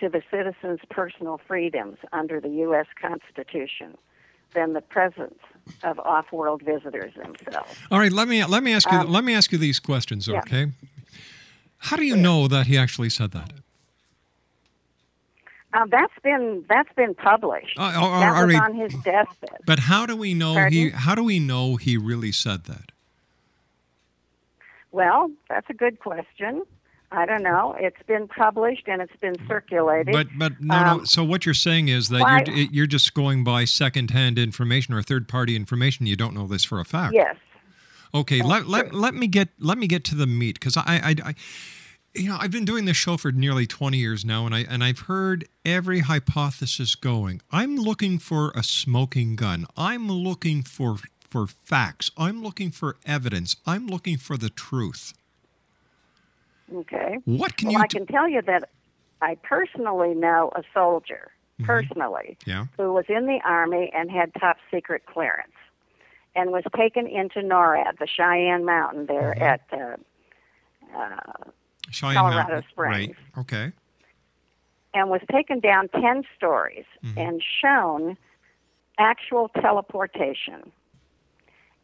to 0.00 0.08
the 0.08 0.22
citizens' 0.30 0.80
personal 0.90 1.40
freedoms 1.46 1.98
under 2.12 2.40
the 2.40 2.48
U.S. 2.48 2.86
Constitution 3.00 3.96
than 4.54 4.72
the 4.72 4.80
presence 4.80 5.38
of 5.82 5.98
off-world 6.00 6.62
visitors 6.62 7.14
themselves. 7.14 7.74
All 7.90 7.98
right, 7.98 8.12
let 8.12 8.28
me 8.28 8.44
let 8.44 8.62
me 8.62 8.72
ask 8.72 8.90
you 8.90 9.02
let 9.02 9.24
me 9.24 9.34
ask 9.34 9.52
you 9.52 9.58
these 9.58 9.78
questions, 9.80 10.28
Um, 10.28 10.34
yeah. 10.34 10.40
okay? 10.40 10.72
How 11.78 11.96
do 11.96 12.04
you 12.04 12.16
know 12.16 12.48
that 12.48 12.66
he 12.66 12.76
actually 12.76 13.10
said 13.10 13.32
that? 13.32 13.52
Uh, 15.72 15.84
that's 15.90 16.12
been 16.22 16.64
that's 16.68 16.92
been 16.96 17.14
published. 17.14 17.78
Uh, 17.78 17.92
that 18.20 18.46
was 18.46 18.54
on 18.54 18.74
his 18.74 18.94
deathbed. 19.02 19.58
But 19.66 19.80
how 19.80 20.06
do 20.06 20.16
we 20.16 20.32
know 20.32 20.66
he 20.68 20.90
how 20.90 21.14
do 21.14 21.22
we 21.22 21.38
know 21.38 21.76
he 21.76 21.96
really 21.96 22.32
said 22.32 22.64
that? 22.64 22.92
Well, 24.92 25.30
that's 25.48 25.68
a 25.70 25.74
good 25.74 25.98
question. 26.00 26.62
I 27.12 27.24
don't 27.24 27.42
know. 27.42 27.76
It's 27.78 28.02
been 28.08 28.26
published 28.26 28.88
and 28.88 29.00
it's 29.00 29.14
been 29.20 29.36
circulated. 29.46 30.12
But 30.12 30.26
but 30.36 30.60
no 30.60 30.82
no. 30.84 30.90
Um, 30.90 31.06
So 31.06 31.22
what 31.22 31.46
you're 31.46 31.54
saying 31.54 31.88
is 31.88 32.08
that 32.08 32.20
why- 32.20 32.44
you're 32.46 32.56
you're 32.72 32.86
just 32.86 33.14
going 33.14 33.44
by 33.44 33.64
secondhand 33.64 34.38
information 34.38 34.92
or 34.94 35.02
third 35.02 35.28
party 35.28 35.54
information. 35.54 36.06
You 36.06 36.16
don't 36.16 36.34
know 36.34 36.46
this 36.48 36.64
for 36.64 36.80
a 36.80 36.84
fact. 36.84 37.14
yes. 37.14 37.36
Okay, 38.14 38.40
let, 38.40 38.66
let, 38.66 38.94
let 38.94 39.14
me 39.14 39.26
get 39.26 39.48
let 39.58 39.76
me 39.76 39.86
get 39.86 40.02
to 40.04 40.14
the 40.14 40.26
meat 40.26 40.58
because 40.58 40.76
I, 40.76 40.82
I, 40.86 41.14
I 41.30 41.34
you 42.14 42.28
know 42.30 42.38
I've 42.40 42.50
been 42.52 42.64
doing 42.64 42.86
this 42.86 42.96
show 42.96 43.16
for 43.18 43.30
nearly 43.30 43.66
twenty 43.66 43.98
years 43.98 44.24
now, 44.24 44.46
and 44.46 44.54
I 44.54 44.60
and 44.60 44.82
I've 44.82 45.00
heard 45.00 45.46
every 45.64 46.00
hypothesis 46.00 46.94
going. 46.94 47.42
I'm 47.50 47.76
looking 47.76 48.18
for 48.18 48.52
a 48.54 48.62
smoking 48.62 49.36
gun. 49.36 49.66
I'm 49.76 50.08
looking 50.10 50.62
for 50.62 50.96
for 51.30 51.46
facts. 51.46 52.10
I'm 52.16 52.42
looking 52.42 52.70
for 52.70 52.96
evidence. 53.06 53.56
I'm 53.66 53.86
looking 53.86 54.16
for 54.16 54.36
the 54.36 54.50
truth. 54.50 55.14
Okay. 56.74 57.18
What 57.24 57.56
can 57.56 57.68
well, 57.68 57.78
you? 57.78 57.82
I 57.84 57.86
can 57.86 58.06
tell 58.06 58.28
you 58.28 58.42
that 58.42 58.68
I 59.22 59.36
personally 59.42 60.14
know 60.14 60.50
a 60.56 60.62
soldier, 60.74 61.30
personally, 61.62 62.36
Mm-hmm. 62.40 62.50
yeah. 62.50 62.64
who 62.76 62.92
was 62.92 63.04
in 63.08 63.26
the 63.26 63.38
Army 63.44 63.90
and 63.94 64.10
had 64.10 64.32
top 64.34 64.56
secret 64.72 65.06
clearance 65.06 65.52
and 66.34 66.50
was 66.50 66.64
taken 66.76 67.06
into 67.06 67.40
NORAD, 67.40 67.98
the 67.98 68.06
Cheyenne 68.06 68.64
Mountain 68.64 69.06
there 69.06 69.34
Mm-hmm. 69.38 69.42
at 69.42 69.60
uh, 69.72 70.98
uh, 70.98 71.50
Cheyenne 71.90 72.14
Colorado 72.16 72.48
Mountain. 72.52 72.70
Springs. 72.70 73.16
Right. 73.36 73.38
Okay. 73.38 73.72
and 74.94 75.08
was 75.10 75.20
taken 75.30 75.60
down 75.60 75.88
10 75.88 76.24
stories 76.36 76.84
Mm-hmm. 77.04 77.18
and 77.18 77.42
shown 77.62 78.16
actual 78.98 79.48
teleportation. 79.50 80.72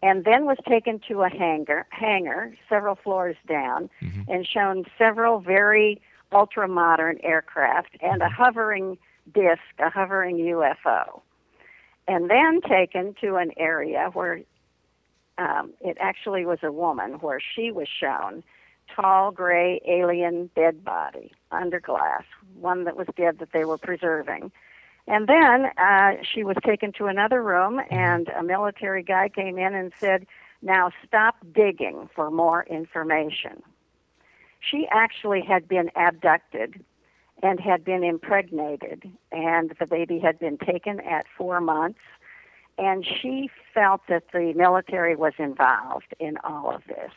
And 0.03 0.25
then 0.25 0.47
was 0.47 0.59
taken 0.69 1.01
to 1.09 1.23
a 1.23 1.29
hangar, 1.29 1.87
hangar 1.91 2.55
several 2.69 2.97
floors 2.97 3.37
down, 3.49 3.88
Mm-hmm. 4.03 4.31
and 4.31 4.47
shown 4.47 4.85
several 4.99 5.38
very 5.41 6.01
ultra 6.33 6.67
modern 6.67 7.19
aircraft 7.23 7.97
and 8.01 8.23
a 8.23 8.29
hovering 8.29 8.99
disc, 9.33 9.61
a 9.79 9.91
hovering 9.91 10.38
UFO. 10.38 11.21
And 12.09 12.29
then 12.29 12.61
taken 12.62 13.15
to 13.21 13.37
an 13.37 13.53
area 13.57 14.11
where 14.12 14.41
um, 15.38 15.73
it 15.81 15.97
actually 16.01 16.45
was 16.45 16.59
a 16.62 16.73
woman, 16.73 17.12
where 17.21 17.41
she 17.41 17.71
was 17.71 17.88
shown 17.88 18.43
tall, 18.95 19.31
gray, 19.31 19.81
alien 19.87 20.51
dead 20.57 20.85
body 20.85 21.33
under 21.51 21.81
glass, 21.81 22.25
one 22.61 22.85
that 22.85 22.97
was 22.97 23.07
dead 23.17 23.38
that 23.38 23.53
they 23.53 23.65
were 23.65 23.79
preserving. 23.79 24.51
And 25.07 25.29
then 25.29 25.67
uh, 25.77 26.12
she 26.23 26.45
was 26.45 26.57
taken 26.65 26.93
to 26.93 27.07
another 27.07 27.43
room, 27.43 27.81
and 27.91 28.29
a 28.29 28.43
military 28.43 29.03
guy 29.03 29.29
came 29.29 29.59
in 29.59 29.75
and 29.75 29.93
said, 29.99 30.27
Now 30.62 30.91
stop 31.07 31.37
digging 31.53 32.09
for 32.15 32.31
more 32.31 32.65
information. 32.65 33.62
She 34.61 34.87
actually 34.91 35.43
had 35.43 35.67
been 35.67 35.91
abducted 35.97 36.85
and 37.43 37.59
had 37.59 37.85
been 37.85 38.05
impregnated, 38.05 39.11
and 39.33 39.75
the 39.81 39.87
baby 39.87 40.21
had 40.21 40.38
been 40.38 40.57
taken 40.57 41.01
at 41.01 41.27
four 41.37 41.61
months. 41.61 41.99
And 42.79 43.05
she 43.05 43.51
felt 43.75 44.03
that 44.09 44.25
the 44.33 44.53
military 44.55 45.17
was 45.17 45.35
involved 45.38 46.15
in 46.21 46.37
all 46.45 46.73
of 46.73 46.83
this. 46.87 47.11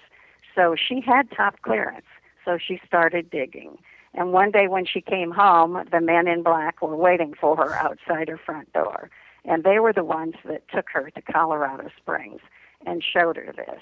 So 0.55 0.75
she 0.75 1.01
had 1.01 1.29
top 1.31 1.61
clearance. 1.61 2.05
So 2.43 2.57
she 2.57 2.79
started 2.85 3.29
digging. 3.29 3.77
And 4.15 4.31
one 4.31 4.49
day 4.51 4.67
when 4.67 4.85
she 4.85 5.01
came 5.01 5.31
home, 5.31 5.83
the 5.91 5.99
men 6.01 6.27
in 6.27 6.41
black 6.41 6.81
were 6.81 6.95
waiting 6.95 7.33
for 7.39 7.55
her 7.57 7.73
outside 7.75 8.29
her 8.29 8.37
front 8.37 8.71
door. 8.73 9.09
And 9.43 9.63
they 9.63 9.79
were 9.79 9.93
the 9.93 10.03
ones 10.03 10.35
that 10.45 10.63
took 10.73 10.87
her 10.93 11.11
to 11.11 11.21
Colorado 11.21 11.89
Springs 11.97 12.39
and 12.85 13.03
showed 13.03 13.35
her 13.35 13.53
this. 13.55 13.81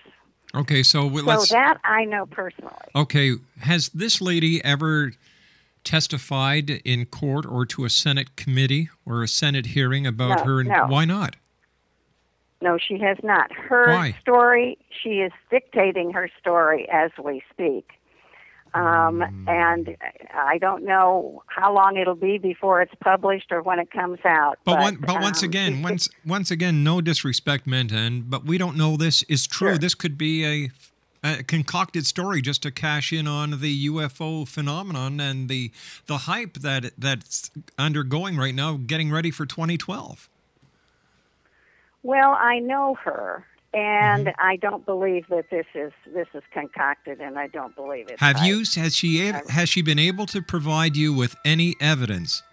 Okay. 0.56 0.84
So 0.84 1.06
we- 1.06 1.22
So 1.22 1.46
that 1.56 1.80
I 1.84 2.06
know 2.06 2.26
personally. 2.26 2.74
Okay, 2.96 3.36
has 3.62 3.90
this 3.90 4.22
lady 4.22 4.64
ever 4.64 5.14
testified 5.84 6.70
in 6.86 7.06
court 7.06 7.46
or 7.46 7.66
to 7.68 7.86
a 7.86 7.90
Senate 7.90 8.36
committee 8.36 8.90
or 9.06 9.24
a 9.24 9.28
Senate 9.28 9.68
hearing 9.68 10.06
about 10.08 10.40
No, 10.40 10.44
her? 10.46 10.60
And 10.62 10.70
no. 10.70 10.88
Why 10.88 11.06
not? 11.06 11.36
No, 12.62 12.78
she 12.78 12.98
has 13.00 13.18
not. 13.24 13.52
Her 13.52 13.88
Why? 13.88 14.16
story, 14.22 14.78
she 14.90 15.20
is 15.20 15.32
dictating 15.52 16.12
her 16.14 16.30
story 16.40 16.88
as 16.90 17.12
we 17.22 17.44
speak. 17.52 18.00
Um, 18.74 19.22
Hmm. 19.22 19.48
And 19.48 19.98
I 20.34 20.58
don't 20.58 20.84
know 20.84 21.44
how 21.48 21.74
long 21.74 21.98
it'll 21.98 22.16
be 22.16 22.38
before 22.38 22.82
it's 22.82 22.94
published 23.02 23.52
or 23.52 23.62
when 23.62 23.80
it 23.80 23.92
comes 23.92 24.20
out. 24.26 24.58
But 24.64 24.80
one, 24.80 24.96
but 24.96 25.22
once 25.22 25.44
um, 25.44 25.50
again, 25.50 25.82
once 25.84 26.10
once 26.26 26.50
again, 26.52 26.84
no 26.84 27.02
disrespect 27.02 27.68
meant, 27.68 27.92
and 27.92 28.30
but 28.30 28.46
we 28.46 28.58
don't 28.58 28.78
know 28.78 28.98
this 28.98 29.24
is 29.24 29.46
true. 29.48 29.70
Sure. 29.72 29.78
This 29.78 29.94
could 29.96 30.18
be 30.18 30.46
a, 30.46 30.72
a 31.24 31.44
concocted 31.44 32.06
story 32.06 32.42
just 32.42 32.64
to 32.64 32.72
cash 32.72 33.14
in 33.14 33.28
on 33.28 33.60
the 33.60 33.88
UFO 33.88 34.48
phenomenon 34.48 35.20
and 35.20 35.50
the 35.50 35.72
the 36.08 36.20
hype 36.20 36.56
that 36.56 36.92
that's 36.98 37.52
undergoing 37.78 38.38
right 38.38 38.56
now, 38.56 38.78
getting 38.78 39.12
ready 39.12 39.30
for 39.32 39.46
2012. 39.46 40.30
Well, 42.02 42.32
I 42.32 42.60
know 42.60 42.96
her, 43.06 43.46
and 43.74 44.28
Mm-hmm. 44.28 44.48
I 44.48 44.56
don't 44.58 44.86
believe 44.86 45.28
that 45.30 45.50
this 45.50 45.66
is 45.74 45.92
this 46.14 46.28
is 46.34 46.44
concocted, 46.52 47.20
and 47.20 47.38
I 47.38 47.48
don't 47.48 47.76
believe 47.76 48.10
it. 48.10 48.20
Have 48.20 48.44
you 48.44 48.64
has 48.76 48.96
she 48.96 49.18
has 49.18 49.70
she 49.70 49.82
been 49.82 50.00
able 50.00 50.26
to 50.28 50.42
provide 50.42 50.96
you 50.96 51.14
with 51.14 51.36
any 51.44 51.76
evidence 51.82 52.44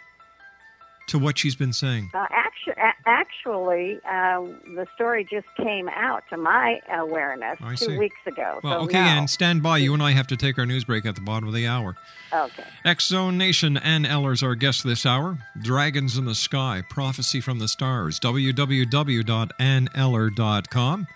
to 1.11 1.19
what 1.19 1.39
she's 1.39 1.55
been 1.55 1.73
saying? 1.73 2.11
Uh, 2.15 2.27
actu- 2.31 2.73
actually, 3.07 4.01
uh, 4.05 4.41
the 4.75 4.87
story 4.95 5.25
just 5.31 5.47
came 5.57 5.89
out 5.91 6.25
to 6.31 6.37
my 6.37 6.81
awareness 6.91 7.59
I 7.61 7.75
two 7.75 7.85
see. 7.87 7.99
weeks 7.99 8.17
ago. 8.27 8.61
Well, 8.65 8.81
so 8.81 8.85
okay, 8.87 9.01
no. 9.01 9.07
and 9.07 9.31
stand 9.31 9.63
by. 9.63 9.79
You 9.79 9.95
and 9.95 10.03
I 10.03 10.13
have 10.13 10.27
to 10.29 10.37
take 10.37 10.59
our 10.59 10.67
news 10.67 10.85
break 10.85 11.05
at 11.07 11.15
the 11.15 11.21
bottom 11.21 11.49
of 11.49 11.55
the 11.55 11.67
hour. 11.67 11.97
okay. 12.33 12.65
X 12.85 13.09
Zone 13.09 13.37
Nation, 13.39 13.77
Ann 13.77 14.07
Eller's 14.07 14.43
our 14.43 14.55
guest 14.55 14.85
this 14.85 15.05
hour. 15.07 15.39
Dragons 15.61 16.17
in 16.17 16.25
the 16.25 16.35
Sky, 16.35 16.83
Prophecy 16.89 17.41
from 17.41 17.59
the 17.59 17.69
Stars, 17.69 18.19
www.anneller.com 18.21 21.07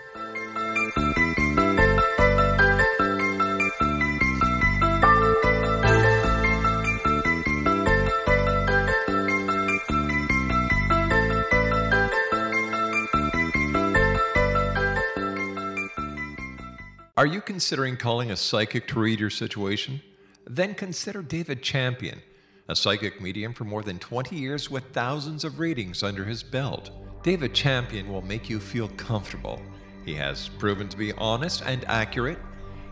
Are 17.16 17.26
you 17.26 17.40
considering 17.40 17.96
calling 17.96 18.32
a 18.32 18.36
psychic 18.36 18.88
to 18.88 18.98
read 18.98 19.20
your 19.20 19.30
situation? 19.30 20.02
Then 20.46 20.74
consider 20.74 21.22
David 21.22 21.62
Champion, 21.62 22.20
a 22.68 22.76
psychic 22.76 23.20
medium 23.20 23.54
for 23.54 23.64
more 23.64 23.82
than 23.82 23.98
20 23.98 24.36
years 24.36 24.70
with 24.70 24.92
thousands 24.92 25.44
of 25.44 25.58
readings 25.58 26.02
under 26.02 26.24
his 26.24 26.42
belt. 26.42 26.90
David 27.22 27.54
Champion 27.54 28.12
will 28.12 28.22
make 28.22 28.50
you 28.50 28.60
feel 28.60 28.88
comfortable. 28.88 29.60
He 30.04 30.14
has 30.14 30.48
proven 30.48 30.88
to 30.90 30.96
be 30.96 31.12
honest 31.14 31.62
and 31.64 31.84
accurate. 31.86 32.38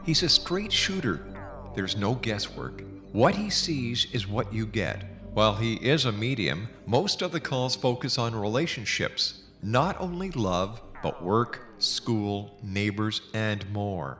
He's 0.05 0.23
a 0.23 0.29
straight 0.29 0.73
shooter. 0.73 1.27
There's 1.75 1.97
no 1.97 2.15
guesswork. 2.15 2.83
What 3.13 3.35
he 3.35 3.51
sees 3.51 4.07
is 4.13 4.27
what 4.27 4.53
you 4.53 4.65
get. 4.65 5.05
While 5.35 5.57
he 5.57 5.75
is 5.75 6.07
a 6.07 6.13
medium, 6.13 6.69
most 6.87 7.21
of 7.21 7.33
the 7.33 7.41
calls 7.41 7.77
focus 7.77 8.17
on 8.19 8.35
relationships, 8.35 9.43
not 9.63 10.01
only 10.01 10.31
love, 10.31 10.81
but 11.03 11.23
work, 11.23 11.61
school, 11.79 12.59
neighbors, 12.63 13.21
and 13.35 13.71
more. 13.71 14.19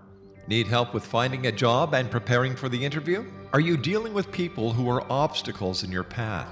Need 0.49 0.67
help 0.67 0.93
with 0.93 1.07
finding 1.07 1.47
a 1.47 1.53
job 1.53 1.95
and 1.95 2.11
preparing 2.11 2.57
for 2.57 2.69
the 2.69 2.85
interview? 2.85 3.25
Are 3.53 3.61
you 3.61 3.77
dealing 3.77 4.13
with 4.13 4.33
people 4.33 4.73
who 4.73 4.91
are 4.91 5.05
obstacles 5.11 5.85
in 5.85 5.93
your 5.93 6.03
path? 6.03 6.49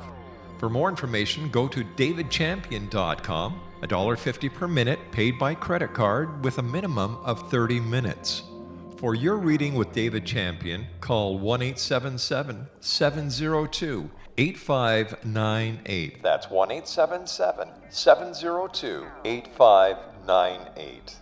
For 0.58 0.68
more 0.68 0.88
information, 0.88 1.48
go 1.50 1.66
to 1.66 1.82
davidchampion.com, 1.82 3.60
$1.50 3.82 4.54
per 4.54 4.68
minute 4.68 5.00
paid 5.10 5.38
by 5.38 5.54
credit 5.54 5.92
card 5.92 6.44
with 6.44 6.58
a 6.58 6.62
minimum 6.62 7.16
of 7.24 7.50
30 7.50 7.80
minutes. 7.80 8.44
For 8.98 9.14
your 9.14 9.36
reading 9.36 9.74
with 9.74 9.92
David 9.92 10.26
Champion, 10.26 10.86
call 11.00 11.38
1 11.38 11.62
877 11.62 12.68
702 12.80 14.10
8598. 14.36 16.22
That's 16.22 16.50
1 16.50 16.70
877 16.70 17.68
702 17.88 19.06
8598. 19.24 21.16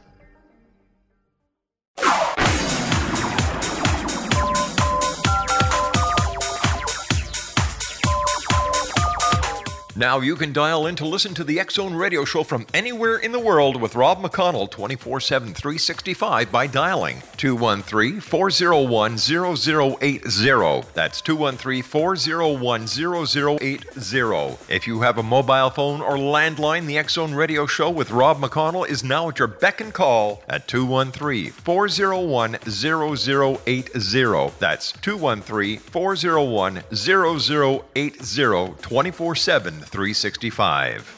Now 9.99 10.21
you 10.21 10.37
can 10.37 10.53
dial 10.53 10.87
in 10.87 10.95
to 10.95 11.05
listen 11.05 11.35
to 11.35 11.43
the 11.43 11.61
Zone 11.69 11.93
radio 11.93 12.25
show 12.25 12.45
from 12.45 12.69
anywhere 12.73 13.17
in 13.17 13.33
the 13.33 13.41
world 13.41 13.81
with 13.81 13.97
Rob 13.97 14.23
McConnell 14.23 14.71
24 14.71 15.19
7 15.19 15.53
365 15.53 16.53
by 16.53 16.69
dialing 16.69 17.21
213 17.37 18.21
401 18.21 19.19
0080. 19.19 20.89
That's 20.95 21.21
213 21.21 21.83
401 21.83 22.87
0080. 22.87 24.57
If 24.73 24.87
you 24.87 25.01
have 25.01 25.19
a 25.19 25.23
mobile 25.25 25.71
phone 25.71 26.01
or 26.01 26.17
landline, 26.17 26.87
the 26.87 27.03
Zone 27.09 27.35
radio 27.35 27.67
show 27.67 27.91
with 27.91 28.13
Rob 28.13 28.39
McConnell 28.39 28.89
is 28.89 29.03
now 29.03 29.31
at 29.31 29.41
your 29.41 29.49
beck 29.49 29.81
and 29.81 29.93
call 29.93 30.45
at 30.49 30.69
213 30.69 31.51
401 31.51 32.59
0080. 32.71 34.53
That's 34.61 34.93
213 34.93 35.79
401 35.81 36.85
0080 36.95 38.75
24 38.81 39.35
7 39.35 39.88
365. 39.89 41.18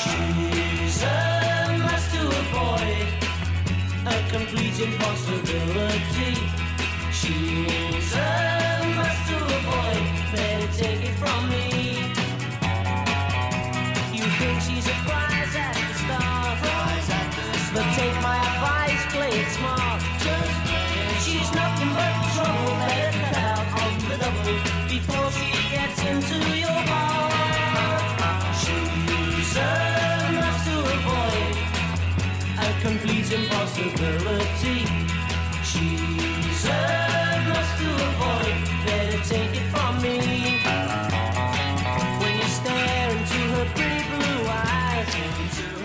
She's 0.01 1.03
a 1.03 1.77
must 1.83 2.11
to 2.15 2.23
avoid 2.43 3.09
a 4.07 4.09
complete 4.31 4.79
impossibility. 4.81 6.35
She's 7.13 7.82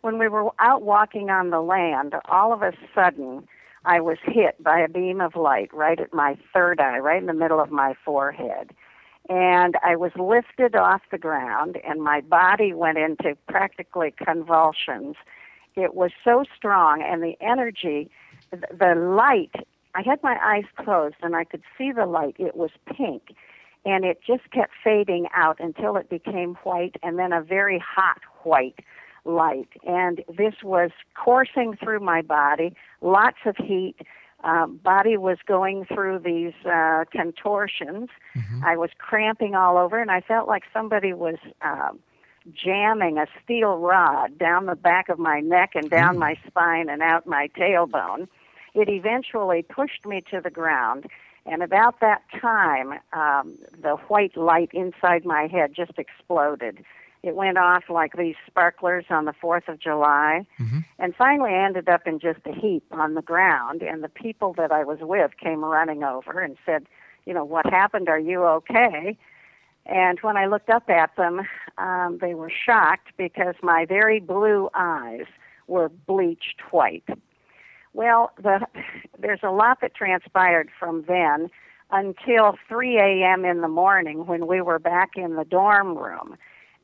When 0.00 0.18
we 0.18 0.28
were 0.28 0.48
out 0.58 0.82
walking 0.82 1.28
on 1.28 1.50
the 1.50 1.60
land, 1.60 2.14
all 2.30 2.54
of 2.54 2.62
a 2.62 2.72
sudden, 2.94 3.46
I 3.84 4.00
was 4.00 4.16
hit 4.24 4.62
by 4.62 4.80
a 4.80 4.88
beam 4.88 5.20
of 5.20 5.36
light 5.36 5.72
right 5.74 6.00
at 6.00 6.14
my 6.14 6.38
third 6.54 6.80
eye, 6.80 6.98
right 6.98 7.20
in 7.20 7.26
the 7.26 7.34
middle 7.34 7.60
of 7.60 7.70
my 7.70 7.94
forehead. 8.02 8.70
And 9.28 9.76
I 9.84 9.96
was 9.96 10.12
lifted 10.16 10.74
off 10.74 11.02
the 11.10 11.18
ground, 11.18 11.78
and 11.86 12.02
my 12.02 12.22
body 12.22 12.72
went 12.72 12.96
into 12.96 13.36
practically 13.48 14.14
convulsions. 14.16 15.16
It 15.74 15.94
was 15.94 16.12
so 16.24 16.44
strong, 16.56 17.02
and 17.02 17.22
the 17.22 17.36
energy, 17.42 18.10
the 18.50 18.94
light, 18.94 19.66
I 19.98 20.02
had 20.02 20.22
my 20.22 20.38
eyes 20.40 20.64
closed, 20.76 21.16
and 21.22 21.34
I 21.34 21.42
could 21.42 21.62
see 21.76 21.90
the 21.90 22.06
light. 22.06 22.36
It 22.38 22.56
was 22.56 22.70
pink, 22.86 23.34
and 23.84 24.04
it 24.04 24.20
just 24.24 24.48
kept 24.52 24.70
fading 24.84 25.26
out 25.34 25.58
until 25.58 25.96
it 25.96 26.08
became 26.08 26.54
white, 26.62 26.94
and 27.02 27.18
then 27.18 27.32
a 27.32 27.42
very 27.42 27.80
hot 27.84 28.20
white 28.44 28.78
light. 29.24 29.70
And 29.84 30.22
this 30.28 30.54
was 30.62 30.90
coursing 31.16 31.76
through 31.82 31.98
my 31.98 32.22
body, 32.22 32.76
lots 33.00 33.38
of 33.44 33.56
heat. 33.56 33.96
Um, 34.44 34.76
body 34.84 35.16
was 35.16 35.38
going 35.44 35.84
through 35.92 36.20
these 36.20 36.54
uh, 36.64 37.04
contortions. 37.10 38.08
I 38.64 38.76
was 38.76 38.90
cramping 38.98 39.56
all 39.56 39.76
over, 39.76 40.00
and 40.00 40.12
I 40.12 40.20
felt 40.20 40.46
like 40.46 40.62
somebody 40.72 41.12
was 41.12 41.38
um, 41.60 41.98
jamming 42.54 43.18
a 43.18 43.26
steel 43.42 43.78
rod 43.78 44.38
down 44.38 44.66
the 44.66 44.76
back 44.76 45.08
of 45.08 45.18
my 45.18 45.40
neck 45.40 45.72
and 45.74 45.90
down 45.90 46.18
my 46.18 46.38
spine 46.46 46.88
and 46.88 47.02
out 47.02 47.26
my 47.26 47.48
tailbone. 47.58 48.28
It 48.78 48.88
eventually 48.88 49.62
pushed 49.62 50.06
me 50.06 50.22
to 50.30 50.40
the 50.40 50.50
ground, 50.50 51.06
and 51.44 51.64
about 51.64 51.98
that 52.00 52.22
time, 52.40 53.00
um, 53.12 53.58
the 53.82 53.96
white 54.06 54.36
light 54.36 54.70
inside 54.72 55.24
my 55.24 55.48
head 55.48 55.72
just 55.74 55.98
exploded. 55.98 56.84
It 57.24 57.34
went 57.34 57.58
off 57.58 57.84
like 57.90 58.16
these 58.16 58.36
sparklers 58.46 59.06
on 59.10 59.24
the 59.24 59.32
4th 59.32 59.66
of 59.66 59.80
July. 59.80 60.46
And 61.00 61.16
finally, 61.16 61.50
I 61.50 61.64
ended 61.64 61.88
up 61.88 62.06
in 62.06 62.20
just 62.20 62.38
a 62.46 62.52
heap 62.52 62.84
on 62.92 63.14
the 63.14 63.22
ground. 63.22 63.82
And 63.82 64.04
the 64.04 64.08
people 64.08 64.54
that 64.54 64.70
I 64.70 64.84
was 64.84 64.98
with 65.00 65.32
came 65.42 65.64
running 65.64 66.04
over 66.04 66.40
and 66.40 66.56
said, 66.64 66.86
You 67.26 67.34
know, 67.34 67.44
what 67.44 67.66
happened? 67.66 68.08
Are 68.08 68.20
you 68.20 68.44
okay? 68.44 69.18
And 69.86 70.20
when 70.20 70.36
I 70.36 70.46
looked 70.46 70.70
up 70.70 70.88
at 70.88 71.16
them, 71.16 71.40
um, 71.78 72.18
they 72.20 72.34
were 72.34 72.50
shocked 72.50 73.08
because 73.16 73.56
my 73.60 73.86
very 73.86 74.20
blue 74.20 74.68
eyes 74.74 75.26
were 75.66 75.88
bleached 75.88 76.60
white. 76.70 77.08
Well, 77.94 78.32
the, 78.42 78.66
there's 79.18 79.42
a 79.42 79.50
lot 79.50 79.80
that 79.80 79.94
transpired 79.94 80.68
from 80.78 81.04
then. 81.08 81.50
until 81.90 82.56
3 82.68 82.98
a.m. 82.98 83.44
in 83.44 83.60
the 83.60 83.68
morning 83.68 84.26
when 84.26 84.46
we 84.46 84.60
were 84.60 84.78
back 84.78 85.10
in 85.16 85.36
the 85.36 85.44
dorm 85.44 85.96
room. 85.96 86.36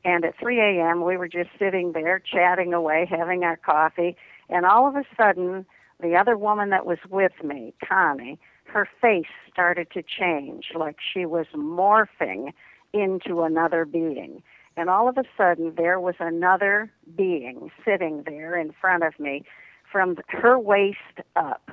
And 0.03 0.23
at 0.25 0.37
3 0.39 0.59
a.m., 0.59 1.03
we 1.03 1.17
were 1.17 1.27
just 1.27 1.49
sitting 1.59 1.91
there 1.93 2.19
chatting 2.19 2.73
away, 2.73 3.07
having 3.09 3.43
our 3.43 3.57
coffee. 3.57 4.15
And 4.49 4.65
all 4.65 4.87
of 4.87 4.95
a 4.95 5.03
sudden, 5.19 5.65
the 6.01 6.15
other 6.15 6.37
woman 6.37 6.69
that 6.71 6.85
was 6.85 6.99
with 7.09 7.33
me, 7.43 7.73
Connie, 7.87 8.39
her 8.65 8.87
face 9.01 9.25
started 9.51 9.89
to 9.91 10.03
change 10.03 10.71
like 10.75 10.97
she 11.13 11.25
was 11.25 11.45
morphing 11.55 12.51
into 12.93 13.41
another 13.43 13.85
being. 13.85 14.41
And 14.77 14.89
all 14.89 15.07
of 15.07 15.17
a 15.17 15.23
sudden, 15.37 15.73
there 15.77 15.99
was 15.99 16.15
another 16.19 16.91
being 17.15 17.71
sitting 17.85 18.23
there 18.25 18.57
in 18.57 18.73
front 18.79 19.03
of 19.03 19.19
me 19.19 19.43
from 19.95 20.17
her 20.27 20.59
waist 20.59 21.21
up. 21.37 21.71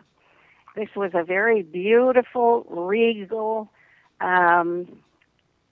This 0.76 0.90
was 0.94 1.10
a 1.12 1.24
very 1.24 1.64
beautiful, 1.64 2.64
regal, 2.70 3.68
um, 4.20 4.86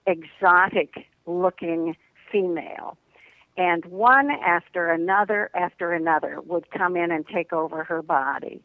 exotic 0.05 1.07
looking 1.25 1.95
female. 2.29 2.97
And 3.55 3.85
one 3.85 4.31
after 4.31 4.91
another 4.91 5.49
after 5.55 5.93
another 5.93 6.41
would 6.41 6.69
come 6.71 6.97
in 6.97 7.09
and 7.09 7.25
take 7.25 7.53
over 7.53 7.85
her 7.85 8.01
body. 8.01 8.61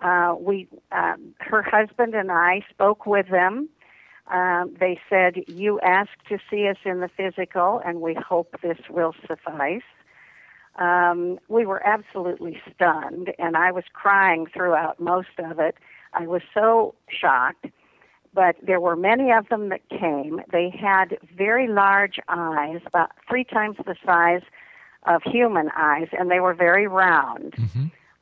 Uh, 0.00 0.34
we, 0.36 0.66
um, 0.90 1.36
her 1.38 1.62
husband 1.62 2.16
and 2.16 2.32
I 2.32 2.62
spoke 2.70 3.06
with 3.06 3.28
them. 3.30 3.68
Um, 4.32 4.74
they 4.80 4.98
said, 5.08 5.44
You 5.46 5.78
asked 5.78 6.26
to 6.28 6.38
see 6.50 6.66
us 6.66 6.78
in 6.84 6.98
the 6.98 7.08
physical, 7.16 7.80
and 7.86 8.00
we 8.00 8.14
hope 8.14 8.56
this 8.62 8.78
will 8.90 9.14
suffice. 9.28 9.82
Um, 10.76 11.38
we 11.48 11.66
were 11.66 11.86
absolutely 11.86 12.60
stunned, 12.74 13.32
and 13.38 13.56
I 13.56 13.72
was 13.72 13.84
crying 13.92 14.46
throughout 14.46 14.98
most 14.98 15.38
of 15.38 15.58
it. 15.58 15.76
I 16.14 16.26
was 16.26 16.42
so 16.54 16.94
shocked. 17.08 17.66
But 18.34 18.56
there 18.62 18.80
were 18.80 18.96
many 18.96 19.30
of 19.30 19.48
them 19.50 19.68
that 19.68 19.86
came. 19.90 20.40
They 20.50 20.70
had 20.70 21.18
very 21.36 21.68
large 21.68 22.18
eyes, 22.28 22.80
about 22.86 23.10
three 23.28 23.44
times 23.44 23.76
the 23.84 23.94
size 24.06 24.40
of 25.02 25.22
human 25.22 25.68
eyes, 25.76 26.08
and 26.18 26.30
they 26.30 26.40
were 26.40 26.54
very 26.54 26.86
round. 26.86 27.54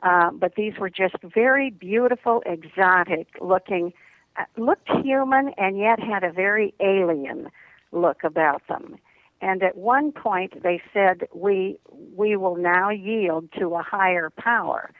Uh, 0.02 0.30
but 0.32 0.54
these 0.56 0.78
were 0.78 0.90
just 0.90 1.16
very 1.22 1.70
beautiful, 1.70 2.42
exotic 2.46 3.28
looking, 3.40 3.92
uh, 4.36 4.44
looked 4.56 4.88
human 5.02 5.50
and 5.58 5.78
yet 5.78 6.00
had 6.00 6.24
a 6.24 6.32
very 6.32 6.74
alien 6.80 7.48
look 7.92 8.24
about 8.24 8.66
them. 8.66 8.98
And 9.40 9.62
at 9.62 9.76
one 9.76 10.12
point 10.12 10.62
they 10.62 10.82
said, 10.92 11.26
we, 11.34 11.78
we 12.14 12.36
will 12.36 12.56
now 12.56 12.90
yield 12.90 13.48
to 13.58 13.74
a 13.74 13.82
higher 13.82 14.30
power. 14.30 14.92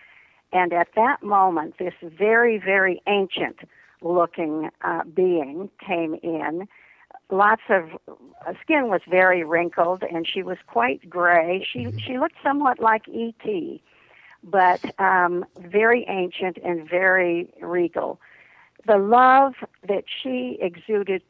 And 0.53 0.73
at 0.73 0.89
that 0.97 1.23
moment, 1.23 1.79
this 1.79 1.95
very, 2.03 2.59
very 2.59 3.03
ancient 3.07 3.59
looking 4.03 4.71
uh, 4.83 5.05
being 5.05 5.71
came 5.85 6.15
in. 6.23 6.67
Lots 7.31 7.63
of 7.69 7.91
uh, 8.09 8.55
skin 8.63 8.89
was 8.89 9.03
very 9.09 9.45
wrinkled, 9.45 10.03
and 10.03 10.27
she 10.27 10.43
was 10.43 10.59
quite 10.67 11.09
gray. 11.09 11.67
She 11.71 11.93
she 12.05 12.19
looked 12.19 12.37
somewhat 12.43 12.81
like 12.81 13.07
E.T., 13.09 13.83
but 14.43 14.81
um, 14.99 15.45
very 15.59 16.05
ancient 16.09 16.57
and 16.65 16.89
very 16.89 17.53
regal. 17.61 18.21
The 18.87 18.97
love 18.97 19.55
that 19.87 20.05
she 20.23 20.59
exuded 20.61 21.23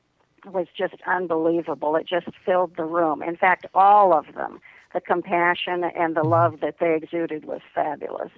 was 0.46 0.66
just 0.76 0.94
unbelievable. 1.06 1.96
It 1.96 2.06
just 2.06 2.28
filled 2.44 2.76
the 2.76 2.84
room. 2.84 3.22
In 3.22 3.36
fact, 3.36 3.66
all 3.74 4.12
of 4.12 4.34
them, 4.34 4.60
the 4.92 5.00
compassion 5.00 5.84
and 5.84 6.16
the 6.16 6.22
love 6.22 6.60
that 6.60 6.76
they 6.80 6.94
exuded 6.94 7.44
was 7.44 7.60
fabulous. 7.74 8.30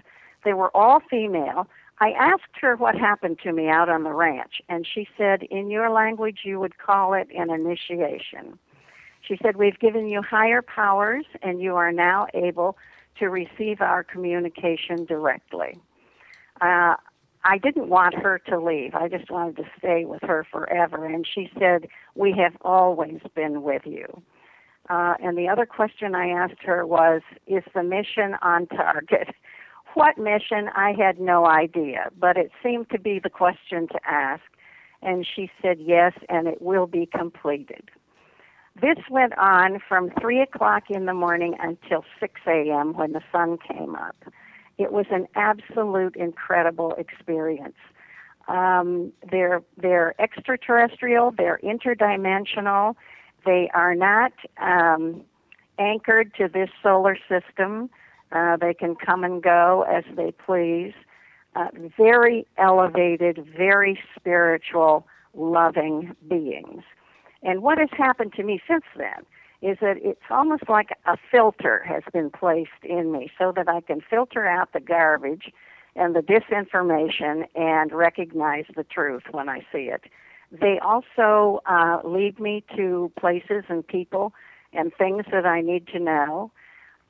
They 0.44 0.52
were 0.52 0.74
all 0.76 1.00
female. 1.00 1.68
I 2.00 2.10
asked 2.12 2.56
her 2.60 2.76
what 2.76 2.96
happened 2.96 3.38
to 3.44 3.52
me 3.52 3.68
out 3.68 3.88
on 3.88 4.02
the 4.02 4.12
ranch, 4.12 4.60
and 4.68 4.86
she 4.86 5.06
said, 5.16 5.44
In 5.44 5.70
your 5.70 5.90
language, 5.90 6.40
you 6.44 6.58
would 6.58 6.78
call 6.78 7.14
it 7.14 7.28
an 7.36 7.50
initiation. 7.50 8.58
She 9.20 9.38
said, 9.40 9.56
We've 9.56 9.78
given 9.78 10.08
you 10.08 10.20
higher 10.20 10.62
powers, 10.62 11.26
and 11.42 11.60
you 11.60 11.76
are 11.76 11.92
now 11.92 12.26
able 12.34 12.76
to 13.18 13.28
receive 13.28 13.80
our 13.80 14.02
communication 14.02 15.04
directly. 15.04 15.78
Uh, 16.60 16.96
I 17.44 17.58
didn't 17.58 17.88
want 17.88 18.14
her 18.14 18.40
to 18.48 18.58
leave. 18.58 18.94
I 18.94 19.08
just 19.08 19.30
wanted 19.30 19.56
to 19.56 19.64
stay 19.78 20.04
with 20.04 20.22
her 20.22 20.46
forever. 20.50 21.04
And 21.06 21.26
she 21.26 21.50
said, 21.58 21.88
We 22.14 22.32
have 22.38 22.56
always 22.62 23.20
been 23.34 23.62
with 23.62 23.82
you. 23.84 24.22
Uh, 24.88 25.14
and 25.22 25.36
the 25.36 25.48
other 25.48 25.66
question 25.66 26.14
I 26.14 26.28
asked 26.28 26.62
her 26.64 26.86
was, 26.86 27.22
Is 27.46 27.64
the 27.74 27.82
mission 27.82 28.36
on 28.42 28.66
target? 28.66 29.28
What 29.94 30.16
mission? 30.16 30.70
I 30.74 30.94
had 30.98 31.20
no 31.20 31.46
idea, 31.46 32.08
but 32.18 32.38
it 32.38 32.50
seemed 32.62 32.88
to 32.92 32.98
be 32.98 33.18
the 33.18 33.28
question 33.28 33.88
to 33.88 34.00
ask. 34.08 34.40
And 35.02 35.26
she 35.26 35.50
said, 35.60 35.76
Yes, 35.80 36.14
and 36.30 36.48
it 36.48 36.62
will 36.62 36.86
be 36.86 37.04
completed. 37.04 37.90
This 38.80 38.96
went 39.10 39.36
on 39.36 39.80
from 39.86 40.10
3 40.18 40.40
o'clock 40.40 40.84
in 40.88 41.04
the 41.04 41.12
morning 41.12 41.56
until 41.60 42.04
6 42.20 42.40
a.m. 42.46 42.94
when 42.94 43.12
the 43.12 43.20
sun 43.30 43.58
came 43.58 43.94
up. 43.94 44.16
It 44.78 44.92
was 44.92 45.06
an 45.10 45.26
absolute 45.34 46.16
incredible 46.16 46.94
experience. 46.98 47.76
Um, 48.48 49.12
they're 49.30 49.62
they're 49.76 50.20
extraterrestrial. 50.20 51.32
They're 51.36 51.60
interdimensional. 51.62 52.96
They 53.44 53.70
are 53.74 53.94
not 53.94 54.32
um, 54.60 55.22
anchored 55.78 56.34
to 56.34 56.48
this 56.48 56.70
solar 56.82 57.16
system. 57.28 57.90
Uh, 58.32 58.56
they 58.56 58.74
can 58.74 58.96
come 58.96 59.24
and 59.24 59.42
go 59.42 59.84
as 59.88 60.04
they 60.16 60.32
please. 60.32 60.94
Uh, 61.54 61.68
very 61.98 62.46
elevated, 62.56 63.46
very 63.56 64.00
spiritual, 64.16 65.06
loving 65.34 66.16
beings. 66.28 66.82
And 67.42 67.62
what 67.62 67.76
has 67.78 67.90
happened 67.96 68.32
to 68.34 68.42
me 68.42 68.60
since 68.66 68.84
then 68.96 69.26
is 69.62 69.78
that 69.80 69.96
it's 70.02 70.20
almost 70.28 70.68
like 70.68 70.90
a 71.06 71.16
filter 71.30 71.82
has 71.88 72.02
been 72.12 72.30
placed 72.30 72.70
in 72.82 73.12
me 73.12 73.30
so 73.38 73.52
that 73.54 73.68
I 73.68 73.80
can 73.80 74.00
filter 74.00 74.46
out 74.46 74.72
the 74.72 74.80
garbage 74.80 75.52
and 75.94 76.16
the 76.16 76.20
disinformation 76.20 77.44
and 77.54 77.92
recognize 77.92 78.64
the 78.74 78.84
truth 78.84 79.22
when 79.30 79.48
I 79.48 79.60
see 79.72 79.90
it. 79.90 80.04
They 80.50 80.78
also 80.80 81.62
uh, 81.66 82.00
lead 82.04 82.40
me 82.40 82.64
to 82.76 83.12
places 83.18 83.64
and 83.68 83.86
people 83.86 84.34
and 84.72 84.92
things 84.94 85.24
that 85.30 85.46
I 85.46 85.60
need 85.60 85.86
to 85.88 85.98
know. 85.98 86.50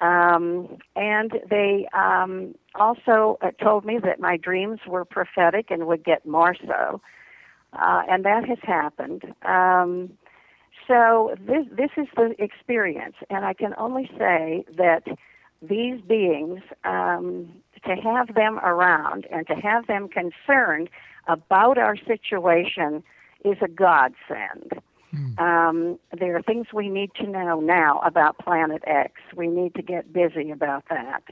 Um, 0.01 0.79
and 0.97 1.33
they 1.49 1.87
um, 1.95 2.55
also 2.75 3.39
uh, 3.41 3.53
told 3.63 3.85
me 3.85 3.99
that 4.05 4.21
my 4.21 4.37
dreams 4.37 4.81
were 4.87 5.05
prophetic 5.05 5.71
and 5.71 5.87
would 5.87 6.05
get 6.05 6.27
more 6.27 6.55
so. 6.67 7.01
Uh, 7.73 8.03
and 8.11 8.25
that 8.25 8.47
has 8.47 8.59
happened. 8.63 9.25
Um, 9.45 10.11
so 10.93 11.35
this 11.41 11.67
this 11.71 11.91
is 11.97 12.07
the 12.17 12.35
experience, 12.39 13.17
and 13.31 13.47
I 13.47 13.55
can 13.55 13.75
only 13.79 14.11
say 14.19 14.65
that 14.77 15.05
these 15.63 16.01
beings, 16.03 16.61
um, 16.85 17.49
to 17.87 17.95
have 17.97 18.35
them 18.35 18.59
around 18.59 19.27
and 19.31 19.47
to 19.47 19.55
have 19.55 19.87
them 19.87 20.09
concerned 20.09 20.91
about 21.27 21.79
our 21.79 21.97
situation, 21.97 23.03
is 23.43 23.57
a 23.63 23.69
godsend. 23.69 24.73
Um, 25.39 25.99
there 26.19 26.37
are 26.37 26.43
things 26.43 26.69
we 26.73 26.89
need 26.89 27.15
to 27.17 27.27
know 27.27 27.61
now 27.61 28.01
about 28.01 28.39
Planet 28.39 28.83
X. 28.87 29.13
We 29.35 29.47
need 29.47 29.75
to 29.75 29.83
get 29.83 30.13
busy 30.13 30.51
about 30.51 30.85
that. 30.89 31.23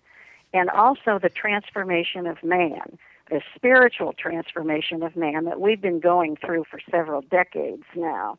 And 0.52 0.68
also 0.70 1.18
the 1.18 1.30
transformation 1.30 2.26
of 2.26 2.42
man, 2.42 2.98
the 3.30 3.40
spiritual 3.54 4.12
transformation 4.12 5.02
of 5.02 5.16
man 5.16 5.44
that 5.44 5.60
we've 5.60 5.80
been 5.80 6.00
going 6.00 6.36
through 6.36 6.64
for 6.70 6.80
several 6.90 7.22
decades 7.22 7.84
now. 7.94 8.38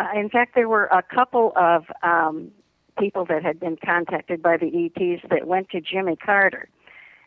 Uh, 0.00 0.08
in 0.18 0.30
fact, 0.30 0.54
there 0.54 0.68
were 0.68 0.86
a 0.86 1.02
couple 1.02 1.52
of 1.56 1.84
um, 2.02 2.50
people 2.98 3.26
that 3.26 3.42
had 3.42 3.60
been 3.60 3.76
contacted 3.84 4.42
by 4.42 4.56
the 4.56 4.66
ETs 4.66 5.22
that 5.28 5.46
went 5.46 5.68
to 5.70 5.80
Jimmy 5.80 6.16
Carter 6.16 6.68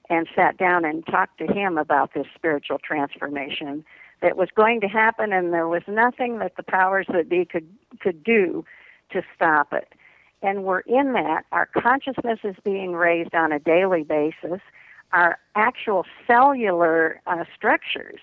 and 0.10 0.28
sat 0.36 0.58
down 0.58 0.84
and 0.84 1.06
talked 1.06 1.38
to 1.38 1.46
him 1.46 1.78
about 1.78 2.16
this 2.16 2.26
spiritual 2.34 2.80
transformation 2.80 3.86
that 4.22 4.36
was 4.36 4.50
going 4.56 4.82
to 4.82 4.88
happen, 4.88 5.32
and 5.32 5.54
there 5.54 5.68
was 5.68 5.84
nothing 5.88 6.40
that 6.40 6.56
the 6.58 6.64
powers 6.64 7.06
that 7.14 7.30
be 7.30 7.46
could 7.46 7.68
could 8.00 8.24
do 8.24 8.66
to 9.12 9.22
stop 9.36 9.72
it. 9.72 9.94
And 10.42 10.64
we're 10.64 10.80
in 10.82 11.14
that. 11.14 11.46
Our 11.52 11.68
consciousness 11.68 12.40
is 12.44 12.56
being 12.64 12.94
raised 12.94 13.36
on 13.36 13.52
a 13.52 13.60
daily 13.60 14.04
basis. 14.04 14.62
Our 15.12 15.38
actual 15.56 16.06
cellular 16.26 17.22
uh, 17.28 17.44
structures 17.56 18.20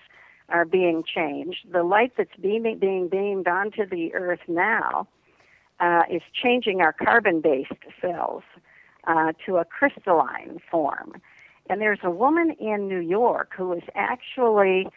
are 0.51 0.65
being 0.65 1.03
changed. 1.03 1.71
The 1.71 1.83
light 1.83 2.13
that's 2.17 2.35
beaming, 2.41 2.77
being 2.77 3.07
beamed 3.07 3.47
onto 3.47 3.85
the 3.85 4.13
earth 4.13 4.41
now 4.47 5.07
uh, 5.79 6.03
is 6.09 6.21
changing 6.33 6.81
our 6.81 6.93
carbon 6.93 7.41
based 7.41 7.71
cells 7.99 8.43
uh, 9.07 9.33
to 9.45 9.57
a 9.57 9.65
crystalline 9.65 10.59
form. 10.69 11.21
And 11.69 11.81
there's 11.81 11.99
a 12.03 12.11
woman 12.11 12.51
in 12.59 12.87
New 12.87 12.99
York 12.99 13.53
who 13.55 13.73
is 13.73 13.83
actually 13.95 14.87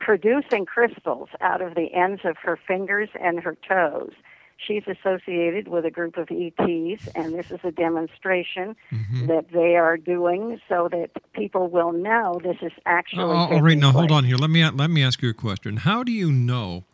producing 0.00 0.66
crystals 0.66 1.28
out 1.40 1.62
of 1.62 1.74
the 1.74 1.94
ends 1.94 2.22
of 2.24 2.36
her 2.38 2.56
fingers 2.56 3.08
and 3.20 3.40
her 3.40 3.56
toes. 3.66 4.12
She's 4.56 4.84
associated 4.86 5.68
with 5.68 5.84
a 5.84 5.90
group 5.90 6.16
of 6.16 6.28
ETs, 6.30 7.08
and 7.14 7.34
this 7.34 7.50
is 7.50 7.60
a 7.64 7.70
demonstration 7.70 8.76
mm-hmm. 8.90 9.26
that 9.26 9.50
they 9.52 9.76
are 9.76 9.96
doing 9.96 10.60
so 10.68 10.88
that 10.90 11.10
people 11.32 11.68
will 11.68 11.92
know 11.92 12.40
this 12.42 12.56
is 12.62 12.72
actually. 12.86 13.24
Oh, 13.24 13.54
all 13.54 13.62
right, 13.62 13.76
now 13.76 13.92
hold 13.92 14.10
on 14.10 14.24
here. 14.24 14.36
Let 14.36 14.50
me 14.50 14.68
let 14.70 14.90
me 14.90 15.02
ask 15.02 15.22
you 15.22 15.28
a 15.30 15.34
question. 15.34 15.78
How 15.78 16.02
do 16.02 16.12
you 16.12 16.32
know 16.32 16.84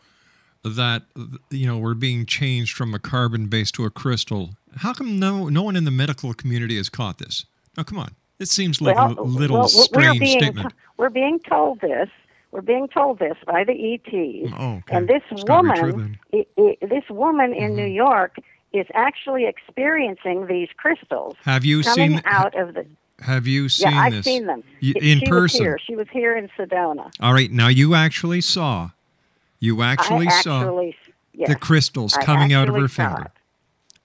that 0.64 1.04
you 1.50 1.66
know 1.66 1.78
we're 1.78 1.94
being 1.94 2.26
changed 2.26 2.76
from 2.76 2.94
a 2.94 2.98
carbon 2.98 3.46
base 3.46 3.70
to 3.72 3.84
a 3.84 3.90
crystal. 3.90 4.50
How 4.76 4.92
come 4.92 5.18
no 5.18 5.48
no 5.48 5.62
one 5.62 5.76
in 5.76 5.84
the 5.84 5.90
medical 5.90 6.34
community 6.34 6.76
has 6.76 6.88
caught 6.88 7.18
this? 7.18 7.46
Now, 7.76 7.84
come 7.84 7.98
on. 7.98 8.14
It 8.38 8.48
seems 8.48 8.80
like 8.80 8.96
well, 8.96 9.18
a 9.18 9.22
little 9.22 9.58
well, 9.58 9.64
we're 9.64 9.84
strange 9.84 10.20
being 10.20 10.38
statement. 10.38 10.72
we're 10.96 11.10
being 11.10 11.40
told 11.40 11.80
this. 11.80 12.08
We're 12.52 12.62
being 12.62 12.88
told 12.88 13.18
this 13.20 13.36
by 13.46 13.64
the 13.64 13.72
ETs. 13.94 14.52
Oh, 14.58 14.72
okay. 14.78 14.96
And 14.96 15.08
this 15.08 15.22
It's 15.30 15.44
true 15.44 15.54
woman, 15.56 15.76
then. 15.76 16.18
Mm-hmm. 16.34 16.36
i 16.60 16.62
i 16.82 16.86
this 16.86 17.04
woman 17.10 17.52
in 17.54 17.76
New 17.76 17.86
York 17.86 18.36
is 18.72 18.86
actually 18.94 19.46
experiencing 19.46 20.46
these 20.46 20.68
crystals 20.76 21.36
Have 21.44 21.64
you 21.64 21.82
coming 21.82 22.10
seen- 22.18 22.22
out 22.24 22.54
of 22.58 22.74
the. 22.74 22.86
Have 23.20 23.46
you 23.46 23.68
seen 23.68 23.92
yeah, 23.92 24.00
I've 24.00 24.12
this 24.14 24.24
seen 24.24 24.46
them 24.46 24.62
Y- 24.82 24.94
She- 24.98 25.12
in 25.12 25.18
she 25.18 25.24
Was 25.24 25.28
person? 25.28 25.60
here. 25.64 25.78
She 25.86 25.94
was 25.94 26.06
here 26.10 26.36
in 26.36 26.48
Sedona. 26.58 27.10
All 27.20 27.34
right, 27.34 27.50
now 27.50 27.68
you 27.68 27.94
actually 27.94 28.40
saw, 28.40 28.90
you 29.58 29.82
actually, 29.82 30.26
I 30.28 30.40
saw 30.40 30.80
yes, 31.34 31.48
the 31.48 31.54
crystals 31.54 32.14
I 32.16 32.24
coming 32.24 32.52
out 32.54 32.68
of 32.70 32.74
her 32.76 32.88
finger. 32.88 33.24
it. 33.26 33.30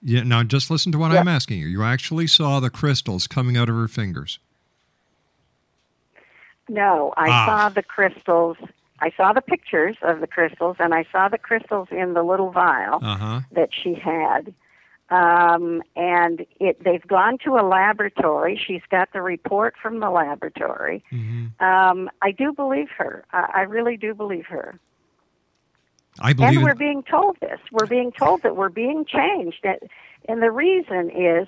Yeah. 0.02 0.22
Now, 0.22 0.42
just 0.42 0.70
listen 0.70 0.92
to 0.92 0.98
what 0.98 1.12
Yep. 1.12 1.20
I'm 1.22 1.28
asking 1.28 1.58
you. 1.60 1.66
You 1.66 1.82
actually 1.82 2.26
saw 2.26 2.60
the 2.60 2.68
crystals 2.70 3.26
coming 3.26 3.56
out 3.56 3.68
of 3.70 3.74
her 3.74 3.88
fingers. 3.88 4.38
No, 6.68 7.12
I 7.16 7.28
Ah. 7.30 7.46
saw 7.46 7.68
the 7.68 7.82
crystals. 7.82 8.56
I 9.00 9.10
saw 9.16 9.32
the 9.32 9.42
pictures 9.42 9.96
of 10.02 10.20
the 10.20 10.26
crystals, 10.26 10.76
and 10.80 10.94
I 10.94 11.04
saw 11.12 11.28
the 11.28 11.38
crystals 11.38 11.88
in 11.90 12.14
the 12.14 12.22
little 12.22 12.50
vial 12.50 12.98
Uh 13.02 13.16
huh. 13.16 13.40
that 13.52 13.68
she 13.72 13.94
had. 13.94 14.52
Um, 15.08 15.82
and 15.94 16.44
it, 16.58 16.82
they've 16.82 17.06
gone 17.06 17.38
to 17.44 17.54
a 17.56 17.62
laboratory. 17.62 18.56
She's 18.66 18.82
got 18.90 19.12
the 19.12 19.22
report 19.22 19.74
from 19.80 20.00
the 20.00 20.10
laboratory. 20.10 21.04
Mm-hmm. 21.12 21.64
Um, 21.64 22.10
I 22.22 22.32
do 22.32 22.52
believe 22.52 22.88
her. 22.98 23.24
I, 23.32 23.50
I 23.54 23.60
really 23.62 23.96
do 23.96 24.14
believe 24.14 24.46
her. 24.46 24.80
I 26.18 26.32
believe. 26.32 26.56
And 26.56 26.64
we're 26.64 26.74
being 26.74 27.04
told 27.04 27.36
this. 27.40 27.60
We're 27.70 27.86
being 27.86 28.10
told 28.10 28.42
that 28.42 28.56
we're 28.56 28.68
being 28.70 29.04
changed. 29.04 29.64
And 30.28 30.42
the 30.42 30.50
reason 30.50 31.10
is 31.10 31.46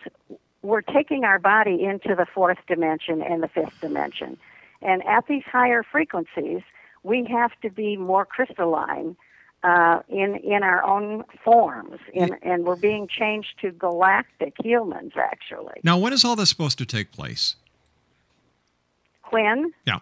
we're 0.62 0.82
taking 0.82 1.24
our 1.24 1.38
body 1.40 1.82
into 1.82 2.14
the 2.14 2.26
fourth 2.32 2.58
dimension 2.68 3.22
and 3.22 3.42
the 3.42 3.48
fifth 3.48 3.80
dimension. 3.80 4.36
And 4.82 5.04
at 5.06 5.26
these 5.26 5.42
higher 5.44 5.82
frequencies, 5.82 6.62
we 7.02 7.26
have 7.30 7.52
to 7.62 7.70
be 7.70 7.96
more 7.96 8.24
crystalline 8.24 9.16
uh, 9.64 10.00
in 10.08 10.36
in 10.36 10.62
our 10.62 10.84
own 10.84 11.24
forms, 11.44 11.98
in, 12.14 12.36
and 12.42 12.64
we're 12.64 12.76
being 12.76 13.08
changed 13.08 13.58
to 13.60 13.72
galactic 13.72 14.54
humans. 14.62 15.12
Actually, 15.16 15.80
now, 15.82 15.98
when 15.98 16.12
is 16.12 16.24
all 16.24 16.36
this 16.36 16.48
supposed 16.48 16.78
to 16.78 16.86
take 16.86 17.10
place? 17.10 17.56
when 19.30 19.72
Yeah. 19.86 20.00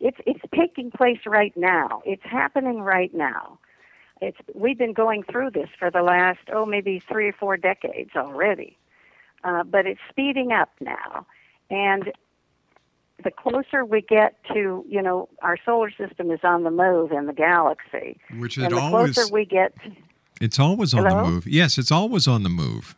It's 0.00 0.18
it's 0.26 0.42
taking 0.54 0.90
place 0.90 1.20
right 1.26 1.56
now. 1.56 2.02
It's 2.04 2.22
happening 2.24 2.80
right 2.82 3.14
now. 3.14 3.58
It's 4.20 4.36
we've 4.54 4.78
been 4.78 4.92
going 4.92 5.22
through 5.22 5.50
this 5.50 5.68
for 5.78 5.90
the 5.90 6.02
last 6.02 6.40
oh 6.52 6.66
maybe 6.66 7.02
three 7.08 7.28
or 7.28 7.32
four 7.32 7.56
decades 7.56 8.10
already, 8.14 8.76
uh, 9.44 9.64
but 9.64 9.86
it's 9.86 10.00
speeding 10.10 10.52
up 10.52 10.70
now, 10.80 11.26
and 11.70 12.12
the 13.24 13.30
closer 13.30 13.84
we 13.84 14.02
get 14.02 14.34
to 14.52 14.84
you 14.88 15.02
know 15.02 15.28
our 15.42 15.56
solar 15.64 15.90
system 15.90 16.30
is 16.30 16.40
on 16.42 16.64
the 16.64 16.70
move 16.70 17.12
in 17.12 17.26
the 17.26 17.32
galaxy, 17.32 18.18
Which 18.38 18.56
and 18.56 18.66
it 18.66 18.70
the 18.70 18.80
always. 18.80 19.14
closer 19.14 19.32
we 19.32 19.44
get, 19.44 19.74
It's 20.40 20.58
always 20.58 20.92
on 20.94 21.04
the 21.04 21.22
move. 21.22 21.46
Yes, 21.46 21.78
it's 21.78 21.90
always 21.90 22.26
on 22.28 22.42
the 22.42 22.48
move. 22.50 22.94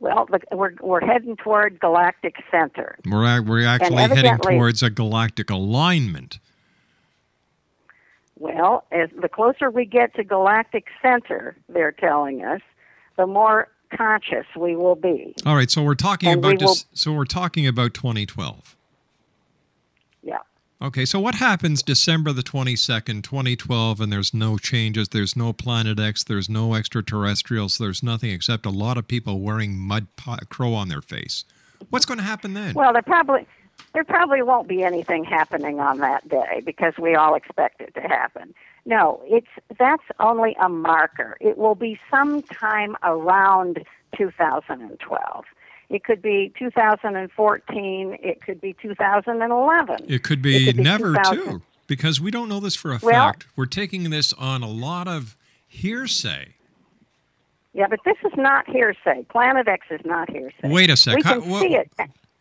well, 0.00 0.26
the, 0.30 0.40
we're 0.56 0.72
we're 0.80 1.04
heading 1.04 1.36
toward 1.36 1.78
galactic 1.80 2.36
center. 2.50 2.96
We're 3.06 3.40
we're 3.42 3.66
actually 3.66 4.02
heading 4.02 4.38
towards 4.38 4.82
a 4.82 4.90
galactic 4.90 5.48
alignment. 5.50 6.38
Well, 8.38 8.84
as 8.90 9.10
the 9.20 9.28
closer 9.28 9.70
we 9.70 9.84
get 9.84 10.14
to 10.14 10.24
galactic 10.24 10.86
center, 11.02 11.56
they're 11.68 11.92
telling 11.92 12.42
us, 12.42 12.62
the 13.18 13.26
more 13.26 13.68
conscious 13.96 14.46
we 14.56 14.76
will 14.76 14.94
be. 14.94 15.34
All 15.44 15.56
right, 15.56 15.70
so 15.70 15.82
we're 15.82 15.94
talking 15.94 16.28
And 16.28 16.42
we 16.42 16.54
about 16.54 16.60
this. 16.60 16.86
So 16.94 17.12
we're 17.12 17.24
talking 17.24 17.66
about 17.66 17.94
2012. 17.94 18.76
Yeah. 20.22 20.38
Okay, 20.82 21.04
so 21.04 21.20
what 21.20 21.34
happens 21.34 21.82
December 21.82 22.32
the 22.32 22.42
22nd, 22.42 23.22
2012, 23.22 24.00
and 24.00 24.12
there's 24.12 24.32
no 24.32 24.56
changes, 24.56 25.10
there's 25.10 25.36
no 25.36 25.52
Planet 25.52 25.98
X, 25.98 26.24
there's 26.24 26.48
no 26.48 26.74
extraterrestrials, 26.74 27.78
there's 27.78 28.02
nothing 28.02 28.30
except 28.30 28.64
a 28.64 28.70
lot 28.70 28.96
of 28.96 29.06
people 29.06 29.40
wearing 29.40 29.76
mud 29.76 30.06
crow 30.48 30.72
on 30.72 30.88
their 30.88 31.02
face. 31.02 31.44
What's 31.90 32.06
going 32.06 32.18
to 32.18 32.24
happen 32.24 32.54
then? 32.54 32.74
Well, 32.74 32.92
there 32.92 33.02
probably 33.02 33.46
there 33.94 34.04
probably 34.04 34.42
won't 34.42 34.68
be 34.68 34.82
anything 34.82 35.24
happening 35.24 35.80
on 35.80 35.98
that 35.98 36.28
day 36.28 36.62
because 36.64 36.94
we 36.98 37.14
all 37.14 37.34
expect 37.34 37.80
it 37.80 37.94
to 37.94 38.00
happen. 38.00 38.54
No, 38.86 39.20
it's 39.26 39.46
that's 39.78 40.02
only 40.20 40.56
a 40.60 40.68
marker. 40.68 41.36
It 41.40 41.58
will 41.58 41.74
be 41.74 41.98
sometime 42.10 42.96
around 43.02 43.84
2012. 44.16 45.44
It 45.90 46.04
could 46.04 46.22
be 46.22 46.52
2014. 46.58 48.18
It 48.22 48.40
could 48.42 48.60
be 48.60 48.74
2011. 48.80 49.96
it 50.08 50.22
could 50.22 50.40
be, 50.40 50.66
could 50.66 50.76
be 50.78 50.82
never 50.82 51.14
2000. 51.14 51.36
too, 51.44 51.62
because 51.86 52.20
we 52.20 52.30
don't 52.30 52.48
know 52.48 52.60
this 52.60 52.76
for 52.76 52.92
a 52.92 52.98
Well- 53.02 53.12
fact. 53.32 53.46
We're 53.56 53.66
taking 53.66 54.08
this 54.10 54.32
on 54.34 54.62
a 54.62 54.68
lot 54.68 55.08
of 55.08 55.36
hearsay. 55.66 56.54
Yeah, 57.72 57.86
but 57.88 58.00
this 58.04 58.16
is 58.24 58.32
not 58.36 58.68
hearsay. 58.68 59.24
Planet 59.30 59.68
X 59.68 59.86
is 59.90 60.00
not 60.04 60.28
hearsay. 60.30 60.54
Wait 60.70 60.90
a 60.90 60.96
sec. 60.96 61.16
We 61.16 61.22
How- 61.22 61.40
can 61.40 61.50
wha- 61.50 61.60
see 61.60 61.76
it. 61.76 61.90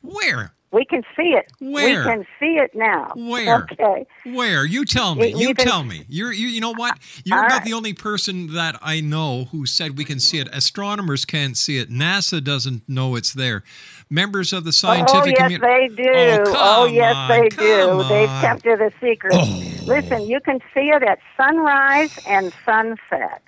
Where? 0.02 0.54
We 0.72 0.86
can 0.86 1.02
see 1.18 1.30
it. 1.36 1.52
Where? 1.60 2.00
We 2.02 2.06
can 2.06 2.26
see 2.40 2.58
it 2.58 2.76
now. 2.76 3.12
Where? 3.16 3.64
Okay. 3.72 4.06
Where? 4.26 4.66
You 4.66 4.86
tell 4.86 5.16
me. 5.16 5.30
It- 5.32 5.38
You 5.38 5.48
we've 5.48 5.58
tell 5.58 5.84
me. 5.84 6.06
You're 6.08 6.32
you, 6.32 6.48
you 6.48 6.62
know 6.62 6.74
what? 6.76 7.00
You're 7.24 7.40
about 7.40 7.52
right. 7.52 7.64
the 7.66 7.74
only 7.74 7.94
person 7.94 8.54
that 8.54 8.78
I 8.82 9.02
know 9.02 9.46
who 9.52 9.66
said 9.66 9.98
we 9.98 10.06
can 10.06 10.20
see 10.20 10.38
it. 10.38 10.48
Astronomers 10.54 11.26
can't 11.26 11.58
see 11.58 11.80
it. 11.80 11.90
NASA 11.90 12.44
doesn't 12.44 12.88
know 12.88 13.16
it's 13.16 13.34
there. 13.34 13.64
Members 14.12 14.54
of 14.54 14.64
the 14.64 14.72
scientific 14.72 15.36
Oh 15.36 15.36
scientific 15.36 15.40
yes, 15.40 15.60
community. 15.60 15.96
they 15.96 16.04
do. 16.04 16.44
Oh, 16.56 16.84
Oh, 16.84 16.86
yes, 16.86 17.16
on, 17.16 17.30
they 17.30 17.50
do. 17.50 18.04
They've 18.10 18.30
kept 18.42 18.66
it 18.68 18.80
a 18.82 18.92
secret. 19.02 19.34
Oh. 19.36 19.64
Listen, 19.86 20.22
you 20.28 20.40
can 20.40 20.60
see 20.74 20.90
it 20.92 21.02
at 21.02 21.18
sunrise 21.36 22.20
and 22.28 22.54
sunset, 22.64 23.42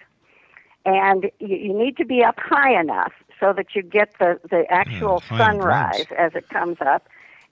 and 0.86 1.26
you, 1.40 1.56
you 1.56 1.74
need 1.78 1.98
to 1.98 2.06
be 2.06 2.24
up 2.24 2.36
high 2.40 2.80
enough 2.80 3.12
so 3.42 3.52
that 3.54 3.76
you 3.76 3.82
get 3.82 4.10
the 4.20 4.40
the 4.50 4.64
actual 4.70 5.22
sunrise 5.38 6.06
as 6.18 6.32
it 6.36 6.48
comes 6.50 6.78
up. 6.86 7.08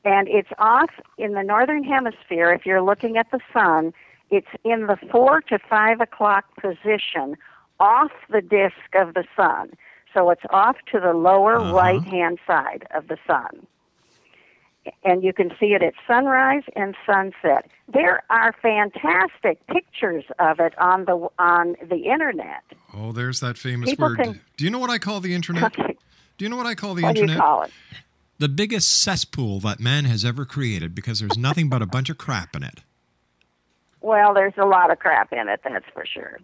And 0.05 0.29
it's 0.29 0.49
off 0.59 0.91
in 1.17 1.33
the 1.33 1.43
northern 1.43 1.83
hemisphere. 1.83 2.53
If 2.53 2.65
you're 2.65 2.81
looking 2.81 3.17
at 3.17 3.29
the 3.31 3.41
sun, 3.51 3.91
it's 4.31 4.47
in 4.63 4.87
the 4.87 4.95
four 5.11 5.41
to 5.49 5.59
five 5.59 5.99
o'clock 5.99 6.45
position 6.61 7.35
off 7.81 8.11
the 8.29 8.41
disk 8.41 8.95
of 8.95 9.13
the 9.15 9.25
sun. 9.35 9.71
So 10.13 10.29
it's 10.29 10.45
off 10.51 10.77
to 10.93 10.99
the 11.01 11.13
lower 11.13 11.59
Uh-huh. 11.59 11.73
right 11.73 12.03
hand 12.05 12.39
side 12.47 12.87
of 12.95 13.07
the 13.09 13.17
sun 13.27 13.67
and 15.03 15.23
you 15.23 15.33
can 15.33 15.51
see 15.59 15.73
it 15.73 15.81
at 15.83 15.93
sunrise 16.07 16.63
and 16.75 16.95
sunset. 17.05 17.69
There 17.91 18.23
are 18.29 18.53
fantastic 18.61 19.65
pictures 19.67 20.23
of 20.39 20.59
it 20.59 20.77
on 20.77 21.05
the 21.05 21.27
on 21.39 21.75
the 21.89 22.05
internet. 22.11 22.63
Oh, 22.93 23.11
there's 23.11 23.39
that 23.39 23.57
famous 23.57 23.89
People 23.91 24.09
word. 24.09 24.17
can- 24.19 24.41
Do 24.57 24.63
you 24.65 24.69
know 24.69 24.79
what 24.79 24.89
I 24.89 24.97
call 24.97 25.19
the 25.19 25.33
internet? 25.33 25.73
Do 25.75 26.45
you 26.45 26.49
know 26.49 26.57
what 26.57 26.65
I 26.67 26.75
call 26.75 26.93
the 26.95 27.03
what 27.03 27.15
do 27.15 27.19
you 27.21 27.23
internet? 27.23 27.41
call 27.41 27.63
it? 27.63 27.71
The 28.37 28.47
biggest 28.49 29.01
cesspool 29.03 29.59
that 29.61 29.79
man 29.79 30.05
has 30.05 30.23
ever 30.23 30.45
created 30.45 30.95
because 30.95 31.19
there's 31.19 31.37
nothing 31.37 31.67
but 31.69 31.81
a 31.81 31.85
bunch 31.85 32.09
of 32.09 32.17
crap 32.17 32.55
in 32.55 32.63
it. 32.63 32.79
Well, 34.01 34.33
there's 34.33 34.53
a 34.57 34.65
lot 34.65 34.91
of 34.91 34.99
crap 34.99 35.33
in 35.33 35.49
it, 35.49 35.59
that's 35.63 35.85
for 35.93 36.05
sure. 36.05 36.39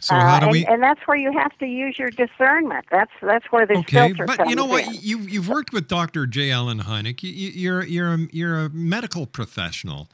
So 0.00 0.14
Uh, 0.14 0.20
how 0.20 0.38
do 0.40 0.46
and, 0.46 0.52
we? 0.52 0.66
and 0.66 0.82
that's 0.82 1.00
where 1.06 1.16
you 1.16 1.32
have 1.32 1.56
to 1.58 1.66
use 1.66 1.98
your 1.98 2.10
discernment. 2.10 2.86
That's 2.90 3.10
that's 3.22 3.46
where 3.50 3.66
this 3.66 3.78
Okay, 3.78 4.12
filter 4.14 4.26
but 4.26 4.48
you 4.48 4.54
know 4.56 4.66
what? 4.66 4.86
in. 4.86 4.94
You 5.00 5.18
you've 5.20 5.48
worked 5.48 5.72
with 5.72 5.88
Dr. 5.88 6.26
J. 6.26 6.50
Allen 6.50 6.80
Hynek. 6.80 7.22
You, 7.22 7.30
you're 7.32 7.84
you're 7.84 8.14
a, 8.14 8.18
you're 8.32 8.58
a 8.66 8.68
medical 8.70 9.26
professional. 9.26 10.08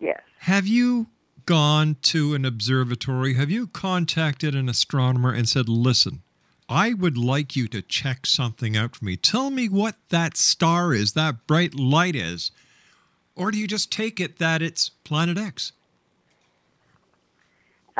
Yes. 0.00 0.20
Have 0.40 0.66
you 0.66 1.08
gone 1.46 1.96
to 2.02 2.34
an 2.34 2.44
observatory? 2.44 3.34
Have 3.34 3.50
you 3.50 3.66
contacted 3.66 4.54
an 4.54 4.68
astronomer 4.68 5.32
and 5.32 5.48
said, 5.48 5.68
"Listen, 5.68 6.22
I 6.68 6.94
would 6.94 7.18
like 7.18 7.56
you 7.56 7.66
to 7.68 7.82
check 7.82 8.26
something 8.26 8.76
out 8.76 8.96
for 8.96 9.04
me. 9.04 9.16
Tell 9.16 9.50
me 9.50 9.68
what 9.68 9.96
that 10.10 10.36
star 10.36 10.94
is, 10.94 11.12
that 11.14 11.46
bright 11.46 11.74
light 11.74 12.14
is." 12.16 12.50
Or 13.36 13.50
do 13.50 13.58
you 13.58 13.66
just 13.66 13.90
take 13.90 14.20
it 14.20 14.38
that 14.38 14.60
it's 14.60 14.90
Planet 15.04 15.38
X? 15.38 15.72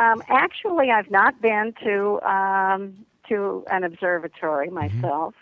Um, 0.01 0.23
actually, 0.29 0.91
I've 0.91 1.11
not 1.11 1.41
been 1.43 1.75
to 1.85 2.21
um, 2.23 2.81
to 3.29 3.65
an 3.71 3.85
observatory 3.85 4.69
Mm-hmm. 4.69 5.01
myself, 5.03 5.35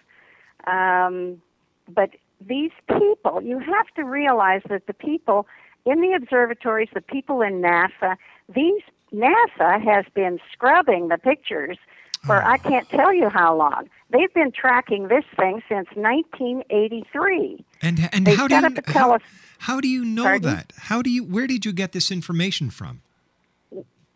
um, 0.66 1.40
but 1.88 2.10
these 2.40 2.72
people, 2.88 3.40
you 3.42 3.58
have 3.58 3.86
to 3.96 4.02
realize 4.04 4.62
that 4.68 4.86
the 4.86 4.94
people 4.94 5.46
in 5.84 6.00
the 6.00 6.12
observatories, 6.12 6.88
the 6.92 7.00
people 7.00 7.40
in 7.42 7.62
NASA, 7.62 8.16
these 8.54 8.82
NASA 9.12 9.82
has 9.82 10.04
been 10.14 10.38
scrubbing 10.52 11.08
the 11.08 11.18
pictures 11.18 11.78
for 12.26 12.42
Oh. 12.42 12.46
I 12.46 12.58
can't 12.58 12.88
tell 12.90 13.12
you 13.12 13.28
how 13.28 13.56
long. 13.56 13.88
They've 14.10 14.32
been 14.34 14.52
tracking 14.52 15.08
this 15.08 15.24
thing 15.38 15.62
since 15.68 15.88
1983. 15.94 17.64
And 17.80 18.08
and 18.12 18.28
how 18.28 18.48
do 18.48 18.56
you 18.56 18.66
a 18.66 18.92
how, 18.92 19.18
how 19.58 19.80
do 19.80 19.88
you 19.88 20.04
know 20.04 20.24
Pardon? 20.24 20.50
that? 20.50 20.72
How 20.76 21.02
do 21.02 21.10
you 21.10 21.24
where 21.24 21.46
did 21.46 21.64
you 21.64 21.72
get 21.72 21.92
this 21.92 22.10
information 22.10 22.70
from? 22.70 23.02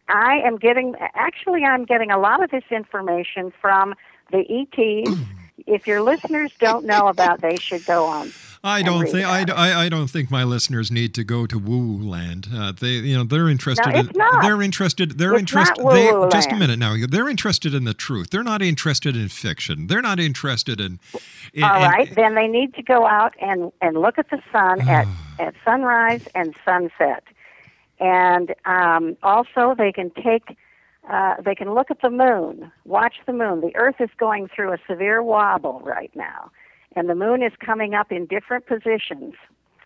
I 0.09 0.41
am 0.45 0.57
getting, 0.57 0.95
actually, 1.15 1.65
I'm 1.65 1.85
getting 1.85 2.11
a 2.11 2.19
lot 2.19 2.43
of 2.43 2.51
this 2.51 2.65
information 2.71 3.53
from 3.61 3.95
the 4.31 4.41
ETs. 4.41 5.19
if 5.67 5.87
your 5.87 6.03
listeners 6.03 6.53
don't 6.59 6.85
know 6.85 7.09
about, 7.09 7.41
they 7.41 7.57
should 7.57 7.85
go 7.87 8.07
on. 8.07 8.33
I 8.65 8.83
don't 8.83 9.09
think 9.09 9.27
I. 9.27 9.45
I, 9.53 9.85
I 9.85 9.89
don't 9.89 10.07
think 10.07 10.31
my 10.31 10.45
listeners 10.45 10.93
need 10.93 11.15
to 11.15 11.25
go 11.25 11.47
to 11.47 11.59
woo 11.59 12.01
land. 12.01 12.47
Uh, 12.55 12.71
they 12.71 12.91
you 12.91 13.17
know 13.17 13.25
they're 13.25 13.49
interested. 13.49 13.93
No, 13.93 13.99
it's 13.99 14.11
in, 14.11 14.17
not. 14.17 14.43
They're 14.43 14.63
interested. 14.63 15.19
They're 15.19 15.35
interested. 15.35 15.85
They, 15.85 16.13
just 16.31 16.53
a 16.53 16.55
minute 16.55 16.79
now. 16.79 16.95
They're 17.09 17.29
interested 17.29 17.75
in 17.75 17.85
the 17.85 17.95
truth. 17.95 18.31
They're 18.31 18.45
not 18.45 18.63
interested 18.63 19.17
in 19.17 19.29
fiction. 19.29 19.89
They're 19.89 20.03
not 20.03 20.21
interested 20.21 20.81
in. 20.81 21.01
in 21.53 21.65
All 21.65 22.01
in- 22.01 22.15
then 22.15 22.37
they 22.37 22.47
need 22.47 22.75
to 22.75 22.83
go 22.83 23.05
out 23.05 23.35
and, 23.41 23.73
and 23.81 23.97
look 23.97 24.17
at 24.17 24.31
the 24.31 24.41
sun 24.53 24.81
at, 24.89 25.09
at 25.41 25.55
sunrise 25.65 26.29
and 26.37 26.55
sunset. 26.65 27.25
And 28.03 28.53
um, 28.65 29.17
also, 29.23 29.77
they 29.79 29.93
can 29.93 30.11
take, 30.11 30.57
uh, 31.09 31.37
they 31.45 31.55
can 31.55 31.73
look 31.73 31.89
at 31.89 32.03
the 32.03 32.11
moon, 32.11 32.73
watch 32.85 33.15
the 33.27 33.33
moon. 33.33 33.61
The 33.61 33.75
Earth 33.77 34.01
is 34.01 34.11
going 34.19 34.49
through 34.49 34.73
a 34.73 34.79
severe 34.89 35.23
wobble 35.23 35.81
right 35.85 36.11
now, 36.17 36.51
and 36.97 37.09
the 37.09 37.15
moon 37.15 37.45
is 37.45 37.53
coming 37.65 37.95
up 37.95 38.11
in 38.11 38.27
different 38.27 38.67
positions 38.67 39.35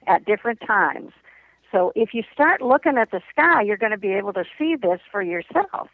at 0.07 0.25
different 0.25 0.61
times. 0.67 1.13
So 1.71 1.93
if 1.95 2.15
you 2.15 2.23
start 2.33 2.63
looking 2.63 2.97
at 2.97 3.11
the 3.11 3.21
sky, 3.31 3.61
you're 3.61 3.77
going 3.77 3.93
to 3.93 3.99
be 3.99 4.13
able 4.13 4.33
to 4.33 4.45
see 4.57 4.77
this 4.77 5.01
for 5.13 5.21
yourself. 5.21 5.91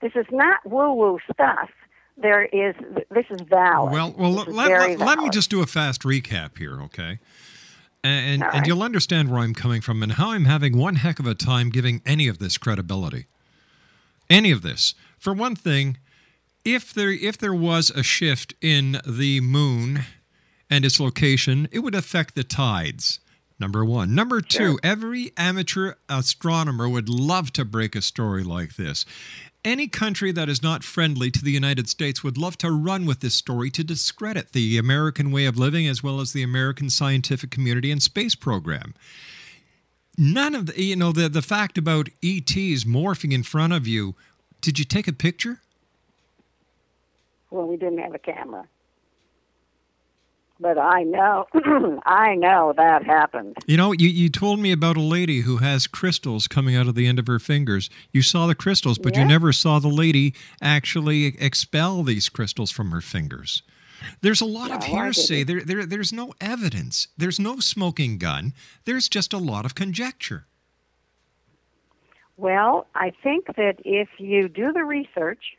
This 0.00 0.12
is 0.14 0.26
not 0.30 0.64
woo-woo 0.64 1.18
stuff. 1.30 1.68
There 2.16 2.46
is, 2.46 2.74
this 3.10 3.26
is 3.28 3.40
valid. 3.42 3.92
Well, 3.92 4.14
well, 4.16 4.32
This 4.32 4.38
let, 4.38 4.48
is 4.48 4.54
let, 4.54 4.68
very 4.68 4.96
let, 4.96 5.06
let 5.06 5.18
me 5.18 5.28
just 5.28 5.50
do 5.50 5.60
a 5.62 5.66
fast 5.66 6.02
recap 6.02 6.56
here, 6.56 6.80
okay? 6.84 7.18
And 8.06 8.42
and, 8.42 8.42
All 8.42 8.50
and 8.56 8.66
you'll 8.66 8.82
understand 8.82 9.30
where 9.30 9.40
I'm 9.40 9.54
coming 9.54 9.80
from 9.80 10.02
and 10.02 10.12
how 10.12 10.30
I'm 10.30 10.44
having 10.44 10.76
one 10.76 10.96
heck 10.96 11.18
of 11.18 11.26
a 11.26 11.34
time 11.34 11.70
giving 11.70 12.02
any 12.06 12.28
of 12.28 12.38
this 12.38 12.58
credibility. 12.58 13.26
Any 14.30 14.50
of 14.50 14.62
this. 14.62 14.94
For 15.18 15.32
one 15.32 15.56
thing, 15.56 15.98
if 16.64 16.92
there 16.92 17.10
if 17.10 17.38
there 17.38 17.54
was 17.54 17.90
a 17.90 18.02
shift 18.02 18.54
in 18.60 19.00
the 19.06 19.40
moon 19.40 20.04
and 20.70 20.84
its 20.84 21.00
location, 21.00 21.68
it 21.72 21.80
would 21.80 21.94
affect 21.94 22.34
the 22.34 22.44
tides. 22.44 23.20
Number 23.58 23.84
one. 23.84 24.14
Number 24.14 24.42
two, 24.42 24.78
every 24.82 25.32
amateur 25.36 25.94
astronomer 26.10 26.88
would 26.88 27.08
love 27.08 27.52
to 27.54 27.64
break 27.64 27.96
a 27.96 28.02
story 28.02 28.44
like 28.44 28.76
this. 28.76 29.06
Any 29.66 29.88
country 29.88 30.30
that 30.30 30.48
is 30.48 30.62
not 30.62 30.84
friendly 30.84 31.28
to 31.32 31.42
the 31.42 31.50
United 31.50 31.88
States 31.88 32.22
would 32.22 32.38
love 32.38 32.56
to 32.58 32.70
run 32.70 33.04
with 33.04 33.18
this 33.18 33.34
story 33.34 33.68
to 33.70 33.82
discredit 33.82 34.52
the 34.52 34.78
American 34.78 35.32
way 35.32 35.44
of 35.44 35.58
living 35.58 35.88
as 35.88 36.04
well 36.04 36.20
as 36.20 36.32
the 36.32 36.44
American 36.44 36.88
scientific 36.88 37.50
community 37.50 37.90
and 37.90 38.00
space 38.00 38.36
program. 38.36 38.94
None 40.16 40.54
of 40.54 40.66
the, 40.66 40.80
you 40.80 40.94
know, 40.94 41.10
the, 41.10 41.28
the 41.28 41.42
fact 41.42 41.78
about 41.78 42.10
ETs 42.22 42.84
morphing 42.84 43.32
in 43.32 43.42
front 43.42 43.72
of 43.72 43.88
you, 43.88 44.14
did 44.60 44.78
you 44.78 44.84
take 44.84 45.08
a 45.08 45.12
picture? 45.12 45.60
Well, 47.50 47.66
we 47.66 47.76
didn't 47.76 47.98
have 47.98 48.14
a 48.14 48.20
camera. 48.20 48.68
But 50.58 50.78
I 50.78 51.02
know, 51.02 51.46
I 52.06 52.34
know 52.34 52.72
that 52.76 53.04
happened. 53.04 53.56
You 53.66 53.76
know, 53.76 53.92
you, 53.92 54.08
you 54.08 54.30
told 54.30 54.58
me 54.58 54.72
about 54.72 54.96
a 54.96 55.02
lady 55.02 55.40
who 55.42 55.58
has 55.58 55.86
crystals 55.86 56.48
coming 56.48 56.74
out 56.74 56.88
of 56.88 56.94
the 56.94 57.06
end 57.06 57.18
of 57.18 57.26
her 57.26 57.38
fingers. 57.38 57.90
You 58.10 58.22
saw 58.22 58.46
the 58.46 58.54
crystals, 58.54 58.98
but 58.98 59.16
you 59.16 59.24
never 59.24 59.52
saw 59.52 59.78
the 59.78 59.88
lady 59.88 60.34
actually 60.62 61.26
expel 61.38 62.02
these 62.02 62.30
crystals 62.30 62.70
from 62.70 62.90
her 62.90 63.02
fingers. 63.02 63.62
There's 64.22 64.40
a 64.40 64.46
lot 64.46 64.70
of 64.70 64.80
No, 64.80 64.86
hearsay. 64.86 65.42
There, 65.42 65.62
there, 65.62 65.84
there's 65.84 66.12
no 66.12 66.32
evidence. 66.40 67.08
There's 67.16 67.38
no 67.38 67.60
smoking 67.60 68.18
gun. 68.18 68.54
There's 68.84 69.08
just 69.08 69.32
a 69.32 69.38
lot 69.38 69.64
of 69.64 69.74
conjecture. 69.74 70.46
Well, 72.36 72.86
I 72.94 73.12
think 73.22 73.46
that 73.56 73.76
if 73.84 74.08
you 74.18 74.48
do 74.48 74.72
the 74.72 74.84
research, 74.84 75.56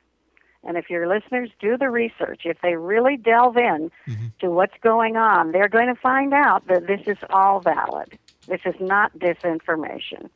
and 0.63 0.77
if 0.77 0.89
your 0.89 1.07
listeners 1.07 1.49
do 1.59 1.77
the 1.77 1.89
research, 1.89 2.41
if 2.45 2.57
they 2.61 2.75
really 2.75 3.17
delve 3.17 3.57
in 3.57 3.91
mm-hmm. 4.07 4.25
to 4.39 4.49
what's 4.49 4.77
going 4.81 5.15
on, 5.15 5.51
they're 5.51 5.69
going 5.69 5.87
to 5.87 5.99
find 5.99 6.33
out 6.33 6.67
that 6.67 6.87
this 6.87 7.01
is 7.07 7.17
all 7.29 7.59
valid. 7.61 8.17
This 8.47 8.61
is 8.65 8.75
not 8.79 9.17
disinformation. 9.17 10.29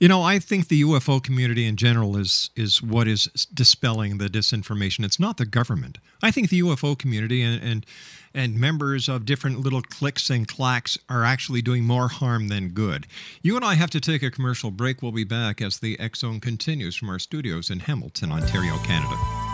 You 0.00 0.08
know, 0.08 0.22
I 0.22 0.38
think 0.38 0.68
the 0.68 0.82
UFO 0.82 1.22
community 1.22 1.66
in 1.66 1.76
general 1.76 2.16
is 2.16 2.50
is 2.56 2.82
what 2.82 3.06
is 3.06 3.26
dispelling 3.54 4.18
the 4.18 4.28
disinformation. 4.28 5.04
It's 5.04 5.20
not 5.20 5.36
the 5.36 5.46
government. 5.46 5.98
I 6.22 6.30
think 6.30 6.50
the 6.50 6.60
UFO 6.60 6.98
community 6.98 7.42
and 7.42 7.62
and, 7.62 7.86
and 8.34 8.58
members 8.58 9.08
of 9.08 9.24
different 9.24 9.60
little 9.60 9.82
cliques 9.82 10.30
and 10.30 10.48
clacks 10.48 10.98
are 11.08 11.24
actually 11.24 11.62
doing 11.62 11.84
more 11.84 12.08
harm 12.08 12.48
than 12.48 12.70
good. 12.70 13.06
You 13.42 13.56
and 13.56 13.64
I 13.64 13.74
have 13.74 13.90
to 13.90 14.00
take 14.00 14.22
a 14.22 14.30
commercial 14.30 14.70
break. 14.70 15.00
We'll 15.00 15.12
be 15.12 15.24
back 15.24 15.62
as 15.62 15.78
the 15.78 15.98
Zone 16.16 16.40
continues 16.40 16.96
from 16.96 17.10
our 17.10 17.20
studios 17.20 17.70
in 17.70 17.80
Hamilton, 17.80 18.32
Ontario, 18.32 18.78
Canada. 18.78 19.53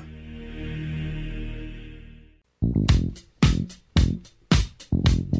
Down 2.61 2.85
low. 4.91 5.30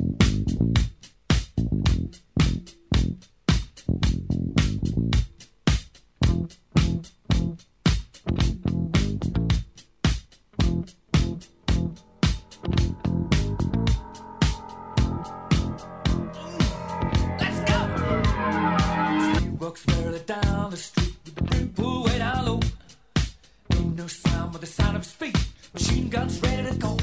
No 23.94 24.08
sound 24.08 24.54
but 24.54 24.62
the 24.62 24.68
sound 24.68 24.96
of 24.96 25.06
feet. 25.06 25.38
Machine 25.74 26.08
guns 26.08 26.42
ready 26.42 26.70
to 26.70 26.76
go. 26.78 26.98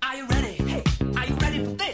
Are 0.00 0.16
you 0.16 0.26
ready? 0.28 0.54
Hey, 0.62 0.82
are 1.16 1.26
you 1.26 1.34
ready 1.34 1.64
for 1.64 1.70
this? 1.72 1.93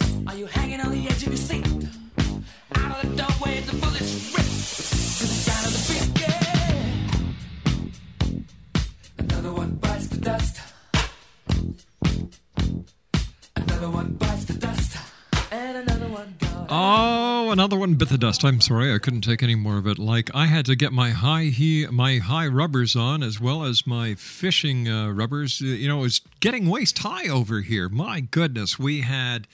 Oh, 16.73 17.51
another 17.51 17.77
one 17.77 17.95
bit 17.95 18.11
the 18.11 18.17
dust. 18.17 18.45
I'm 18.45 18.61
sorry, 18.61 18.95
I 18.95 18.99
couldn't 18.99 19.23
take 19.23 19.43
any 19.43 19.57
more 19.57 19.77
of 19.77 19.89
it. 19.89 19.99
Like 19.99 20.31
I 20.33 20.47
had 20.47 20.67
to 20.67 20.77
get 20.77 20.93
my 20.93 21.11
high 21.11 21.47
he 21.47 21.85
my 21.89 22.19
high 22.19 22.47
rubbers 22.47 22.95
on 22.95 23.25
as 23.25 23.41
well 23.41 23.65
as 23.65 23.89
my 23.89 24.15
fishing 24.15 24.89
uh, 24.89 25.11
rubbers. 25.11 25.61
You 25.61 25.89
know, 25.89 26.05
it's 26.05 26.21
getting 26.39 26.71
waist 26.71 26.99
high 27.01 27.29
over 27.29 27.63
here. 27.63 27.89
My 27.89 28.21
goodness, 28.21 28.79
we 28.79 29.01
had 29.01 29.49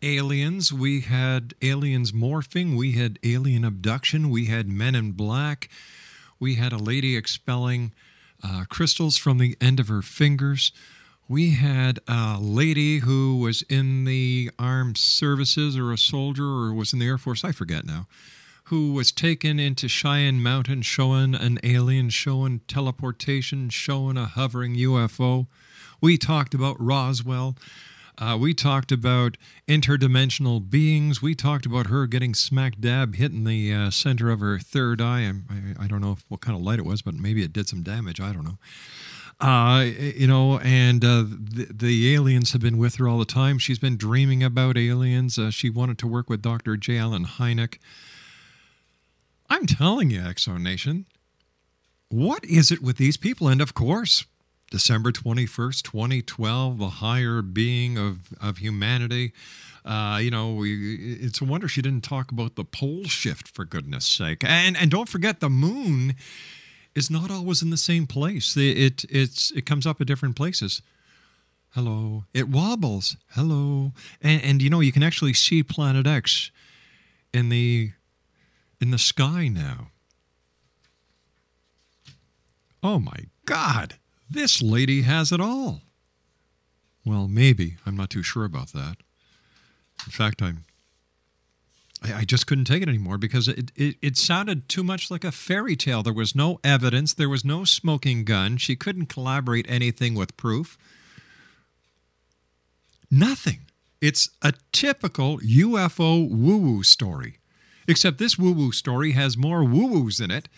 aliens, 0.00 0.72
we 0.72 1.02
had 1.02 1.52
aliens 1.60 2.12
morphing, 2.12 2.74
we 2.74 2.92
had 2.92 3.18
alien 3.22 3.62
abduction, 3.62 4.30
we 4.30 4.46
had 4.46 4.66
men 4.66 4.94
in 4.94 5.12
black, 5.12 5.68
we 6.40 6.54
had 6.54 6.72
a 6.72 6.78
lady 6.78 7.18
expelling 7.18 7.92
uh, 8.42 8.64
crystals 8.70 9.18
from 9.18 9.36
the 9.36 9.58
end 9.60 9.78
of 9.78 9.88
her 9.88 10.00
fingers. 10.00 10.72
We 11.28 11.50
had 11.50 11.98
a 12.06 12.38
lady 12.40 12.98
who 12.98 13.38
was 13.38 13.62
in 13.62 14.04
the 14.04 14.50
armed 14.60 14.96
services 14.96 15.76
or 15.76 15.92
a 15.92 15.98
soldier 15.98 16.44
or 16.44 16.72
was 16.72 16.92
in 16.92 17.00
the 17.00 17.06
Air 17.06 17.18
Force, 17.18 17.42
I 17.42 17.50
forget 17.50 17.84
now, 17.84 18.06
who 18.64 18.92
was 18.92 19.10
taken 19.10 19.58
into 19.58 19.88
Cheyenne 19.88 20.40
Mountain 20.40 20.82
showing 20.82 21.34
an 21.34 21.58
alien, 21.64 22.10
showing 22.10 22.60
teleportation, 22.68 23.70
showing 23.70 24.16
a 24.16 24.26
hovering 24.26 24.76
UFO. 24.76 25.48
We 26.00 26.16
talked 26.16 26.54
about 26.54 26.76
Roswell. 26.78 27.56
Uh, 28.18 28.38
we 28.40 28.54
talked 28.54 28.92
about 28.92 29.36
interdimensional 29.66 30.70
beings. 30.70 31.20
We 31.20 31.34
talked 31.34 31.66
about 31.66 31.88
her 31.88 32.06
getting 32.06 32.34
smack 32.34 32.80
dab 32.80 33.16
hit 33.16 33.32
in 33.32 33.42
the 33.42 33.74
uh, 33.74 33.90
center 33.90 34.30
of 34.30 34.38
her 34.38 34.60
third 34.60 35.00
eye. 35.00 35.30
I, 35.50 35.84
I, 35.84 35.86
don't 35.88 36.00
know 36.00 36.12
if, 36.12 36.24
what 36.28 36.40
kind 36.40 36.56
of 36.56 36.62
light 36.62 36.78
it 36.78 36.86
was, 36.86 37.02
but 37.02 37.14
maybe 37.14 37.42
it 37.42 37.52
did 37.52 37.68
some 37.68 37.82
damage. 37.82 38.20
I 38.20 38.32
don't 38.32 38.44
know. 38.44 38.58
Uh, 39.38 39.84
you 39.84 40.26
know, 40.26 40.58
and 40.60 41.04
uh, 41.04 41.24
the, 41.28 41.68
the 41.70 42.14
aliens 42.14 42.52
have 42.52 42.62
been 42.62 42.78
with 42.78 42.96
her 42.96 43.06
all 43.06 43.18
the 43.18 43.26
time. 43.26 43.58
She's 43.58 43.78
been 43.78 43.96
dreaming 43.96 44.42
about 44.42 44.78
aliens. 44.78 45.38
Uh, 45.38 45.50
she 45.50 45.68
wanted 45.68 45.98
to 45.98 46.06
work 46.06 46.30
with 46.30 46.40
Dr. 46.40 46.76
J. 46.76 46.96
Allen 46.96 47.26
Hynek. 47.26 47.78
I'm 49.50 49.66
telling 49.66 50.10
you, 50.10 50.22
X 50.22 50.44
Zone 50.44 50.62
Nation, 50.62 51.06
what 52.08 52.44
is 52.44 52.72
it 52.72 52.80
with 52.82 52.96
these 52.96 53.16
people? 53.16 53.48
And 53.48 53.60
of 53.60 53.74
course, 53.74 54.24
December 54.70 55.12
21st, 55.12 55.82
2012, 55.82 56.78
the 56.78 56.88
higher 56.88 57.42
being 57.42 57.98
of, 57.98 58.32
of 58.40 58.58
humanity. 58.58 59.32
Uh, 59.84 60.18
you 60.20 60.30
know, 60.30 60.62
it's 60.64 61.40
a 61.40 61.44
wonder 61.44 61.68
she 61.68 61.82
didn't 61.82 62.02
talk 62.02 62.32
about 62.32 62.56
the 62.56 62.64
pole 62.64 63.04
shift, 63.04 63.46
for 63.46 63.64
goodness 63.64 64.04
sake. 64.04 64.42
And, 64.42 64.76
and 64.76 64.90
don't 64.90 65.08
forget, 65.08 65.40
the 65.40 65.50
moon 65.50 66.16
is 66.96 67.10
not 67.10 67.30
always 67.30 67.62
in 67.62 67.70
the 67.70 67.76
same 67.76 68.06
place. 68.06 68.56
It, 68.56 69.04
it 69.04 69.52
it 69.54 69.66
comes 69.66 69.86
up 69.86 70.00
at 70.00 70.06
different 70.06 70.34
places. 70.34 70.82
Hello. 71.70 72.24
It 72.32 72.48
wobbles. 72.48 73.16
Hello. 73.32 73.92
And 74.22 74.42
and 74.42 74.62
you 74.62 74.70
know 74.70 74.80
you 74.80 74.92
can 74.92 75.02
actually 75.02 75.34
see 75.34 75.62
Planet 75.62 76.06
X 76.06 76.50
in 77.32 77.50
the 77.50 77.92
in 78.80 78.90
the 78.90 78.98
sky 78.98 79.48
now. 79.48 79.88
Oh 82.82 82.98
my 82.98 83.26
god. 83.44 83.94
This 84.28 84.62
lady 84.62 85.02
has 85.02 85.30
it 85.30 85.40
all. 85.40 85.82
Well, 87.04 87.28
maybe. 87.28 87.76
I'm 87.86 87.96
not 87.96 88.10
too 88.10 88.22
sure 88.22 88.44
about 88.44 88.72
that. 88.72 88.96
In 90.04 90.12
fact, 90.12 90.42
I'm 90.42 90.64
I, 92.02 92.20
I 92.20 92.24
just 92.24 92.46
couldn't 92.46 92.64
take 92.64 92.82
it 92.82 92.88
anymore 92.88 93.18
because 93.18 93.48
it, 93.48 93.72
it, 93.76 93.96
it 94.02 94.16
sounded 94.16 94.68
too 94.68 94.84
much 94.84 95.10
like 95.10 95.24
a 95.24 95.32
fairy 95.32 95.76
tale. 95.76 96.02
There 96.02 96.12
was 96.12 96.34
no 96.34 96.60
evidence, 96.62 97.14
there 97.14 97.28
was 97.28 97.44
no 97.44 97.64
smoking 97.64 98.24
gun. 98.24 98.56
She 98.56 98.76
couldn't 98.76 99.06
collaborate 99.06 99.66
anything 99.68 100.14
with 100.14 100.36
proof. 100.36 100.78
Nothing. 103.10 103.60
It's 104.00 104.30
a 104.42 104.52
typical 104.72 105.38
UFO 105.38 106.28
woo 106.28 106.58
woo 106.58 106.82
story. 106.82 107.38
Except 107.88 108.18
this 108.18 108.38
woo 108.38 108.52
woo 108.52 108.72
story 108.72 109.12
has 109.12 109.36
more 109.36 109.64
woo 109.64 109.86
woos 109.86 110.20
in 110.20 110.30
it 110.30 110.48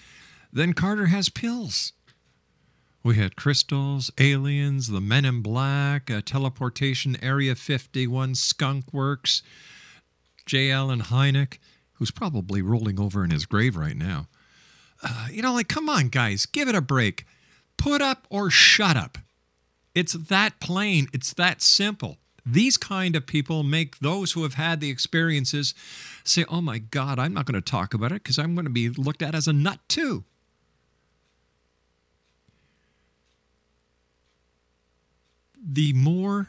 than 0.53 0.73
Carter 0.73 1.07
has 1.07 1.29
pills. 1.29 1.93
We 3.05 3.17
had 3.17 3.37
crystals, 3.37 4.11
aliens, 4.19 4.89
the 4.89 5.01
men 5.01 5.25
in 5.25 5.41
black, 5.41 6.11
uh, 6.11 6.21
teleportation, 6.25 7.17
Area 7.23 7.55
51, 7.55 8.35
skunk 8.35 8.93
works. 8.93 9.43
J. 10.49 10.71
Allen 10.71 11.03
Hynek, 11.03 11.59
who's 11.93 12.11
probably 12.11 12.63
rolling 12.63 12.99
over 12.99 13.23
in 13.23 13.31
his 13.31 13.47
grave 13.47 13.77
right 13.77 13.97
now. 13.97 14.27
Uh, 15.03 15.29
you 15.31 15.43
know, 15.43 15.53
like, 15.53 15.69
come 15.69 15.89
on, 15.89 16.09
guys, 16.09 16.47
give 16.47 16.69
it 16.69 16.75
a 16.75 16.81
break. 16.81 17.27
Put 17.77 18.01
up 18.01 18.27
or 18.31 18.51
shut 18.51 18.97
up. 18.97 19.19
It's 19.95 20.15
that 20.15 20.59
plain, 20.59 21.07
it's 21.13 21.35
that 21.35 21.61
simple. 21.61 22.17
These 22.47 22.79
kind 22.79 23.15
of 23.15 23.27
people 23.27 23.63
make 23.63 23.99
those 23.99 24.33
who 24.33 24.43
have 24.43 24.55
had 24.55 24.81
the 24.81 24.89
experiences 24.89 25.75
say, 26.25 26.47
oh 26.49 26.63
my 26.63 26.79
God, 26.79 27.19
I'm 27.19 27.35
not 27.35 27.45
going 27.45 27.61
to 27.61 27.71
talk 27.71 27.93
about 27.93 28.11
it 28.11 28.23
because 28.23 28.39
I'm 28.39 28.55
going 28.55 28.65
to 28.65 28.71
be 28.71 28.89
looked 28.89 29.23
at 29.23 29.35
as 29.35 29.47
a 29.47 29.53
nut 29.53 29.81
too. 29.87 30.25
The 35.63 35.93
more 35.93 36.49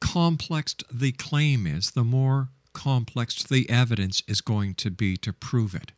complex 0.00 0.74
the 0.92 1.12
claim 1.12 1.66
is, 1.66 1.92
the 1.92 2.02
more 2.02 2.48
complex 2.72 3.42
the 3.42 3.68
evidence 3.68 4.22
is 4.26 4.40
going 4.40 4.74
to 4.76 4.90
be 4.90 5.16
to 5.18 5.32
prove 5.32 5.74
it. 5.74 5.92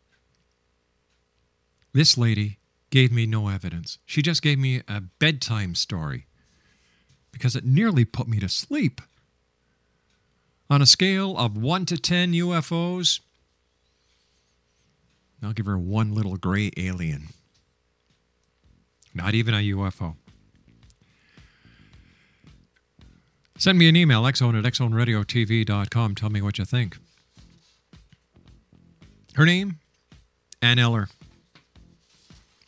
This 1.93 2.17
lady 2.17 2.59
gave 2.91 3.13
me 3.13 3.27
no 3.27 3.49
evidence. 3.49 3.99
She 4.07 4.23
just 4.23 4.43
gave 4.43 4.59
me 4.59 4.83
a 4.89 5.01
bedtime 5.01 5.75
story 5.75 6.27
because 7.31 7.57
it 7.57 7.65
nearly 7.65 8.05
put 8.05 8.29
me 8.29 8.39
to 8.41 8.49
sleep. 8.49 9.01
On 10.71 10.81
a 10.81 10.87
scale 10.87 11.37
of 11.37 11.57
1 11.57 11.87
to 11.87 11.99
10 11.99 12.33
UFOs, 12.33 13.21
I'll 15.43 15.53
give 15.53 15.67
her 15.67 15.79
one 15.79 16.15
little 16.15 16.37
gray 16.37 16.71
alien. 16.77 17.29
Not 19.13 19.35
even 19.35 19.55
a 19.55 19.59
UFO. 19.59 20.17
Send 23.63 23.79
me 23.79 23.89
an 23.89 23.95
email, 23.95 24.25
xzone 24.25 24.59
at 24.59 24.65
xzoneradiotv.com. 24.65 26.17
Tell 26.17 26.31
me 26.31 26.43
what 26.43 26.59
you 26.59 26.65
think. 26.65 26.97
Her 29.37 29.47
name? 29.47 29.79
Ann 30.61 30.81
Eller. 30.81 31.07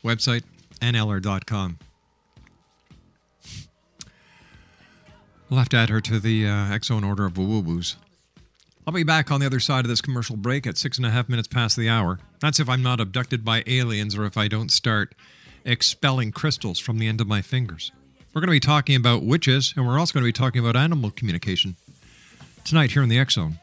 Website, 0.04 0.44
anneller.com. 0.80 1.80
We'll 5.50 5.58
have 5.58 5.68
to 5.70 5.76
add 5.78 5.88
her 5.88 6.00
to 6.00 6.20
the 6.20 6.46
uh, 6.46 6.78
Zone 6.84 7.02
order 7.02 7.24
of 7.24 7.36
woo 7.36 7.58
woos. 7.58 7.96
I'll 8.86 8.94
be 8.94 9.02
back 9.02 9.32
on 9.32 9.40
the 9.40 9.46
other 9.46 9.58
side 9.58 9.84
of 9.84 9.88
this 9.88 10.00
commercial 10.00 10.36
break 10.36 10.64
at 10.64 10.78
six 10.78 10.96
and 10.96 11.06
a 11.06 11.10
half 11.10 11.28
minutes 11.28 11.48
past 11.48 11.76
the 11.76 11.88
hour. 11.88 12.20
That's 12.38 12.60
if 12.60 12.68
I'm 12.68 12.84
not 12.84 13.00
abducted 13.00 13.44
by 13.44 13.64
aliens 13.66 14.14
or 14.14 14.26
if 14.26 14.36
I 14.36 14.46
don't 14.46 14.70
start 14.70 15.16
expelling 15.64 16.30
crystals 16.30 16.78
from 16.78 16.98
the 17.00 17.08
end 17.08 17.20
of 17.20 17.26
my 17.26 17.42
fingers. 17.42 17.90
We're 18.34 18.40
going 18.40 18.48
to 18.48 18.56
be 18.56 18.58
talking 18.58 18.96
about 18.96 19.22
witches, 19.22 19.72
and 19.76 19.86
we're 19.86 19.96
also 19.96 20.12
going 20.12 20.24
to 20.24 20.26
be 20.28 20.32
talking 20.32 20.60
about 20.60 20.74
animal 20.74 21.12
communication 21.12 21.76
tonight 22.64 22.90
here 22.90 23.04
in 23.04 23.08
the 23.08 23.16
X 23.16 23.34
Zone. 23.34 23.60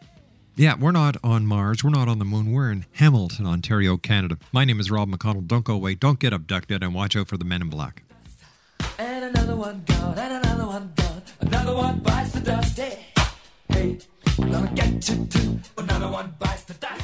Yeah, 0.55 0.75
we're 0.79 0.93
not 0.93 1.17
on 1.25 1.45
Mars. 1.45 1.83
We're 1.83 1.89
not 1.89 2.07
on 2.07 2.19
the 2.19 2.25
moon. 2.25 2.53
We're 2.53 2.71
in 2.71 2.85
Hamilton, 2.93 3.45
Ontario, 3.45 3.97
Canada. 3.97 4.37
My 4.53 4.63
name 4.63 4.79
is 4.79 4.89
Rob 4.89 5.09
McConnell. 5.09 5.45
Don't 5.45 5.65
go 5.65 5.73
away. 5.73 5.95
Don't 5.95 6.19
get 6.19 6.31
abducted, 6.31 6.83
and 6.83 6.93
watch 6.93 7.17
out 7.17 7.27
for 7.27 7.35
the 7.35 7.43
men 7.43 7.61
in 7.61 7.69
black. 7.69 8.03
And 8.97 9.25
another 9.25 9.57
one 9.57 9.83
gone, 9.85 10.17
and 10.17 10.45
another 10.45 10.65
one 10.65 10.93
gone. 10.95 11.21
Another 11.41 11.75
one 11.75 11.99
bites 11.99 12.31
the 12.31 12.39
dust. 12.39 12.77
Hey, 12.77 13.07
hey, 13.67 13.99
gonna 14.37 14.71
get 14.73 15.09
you 15.09 15.25
too. 15.25 15.59
Another 15.77 16.07
one 16.09 16.33
bites 16.39 16.63
the 16.63 16.75
dust. 16.75 17.03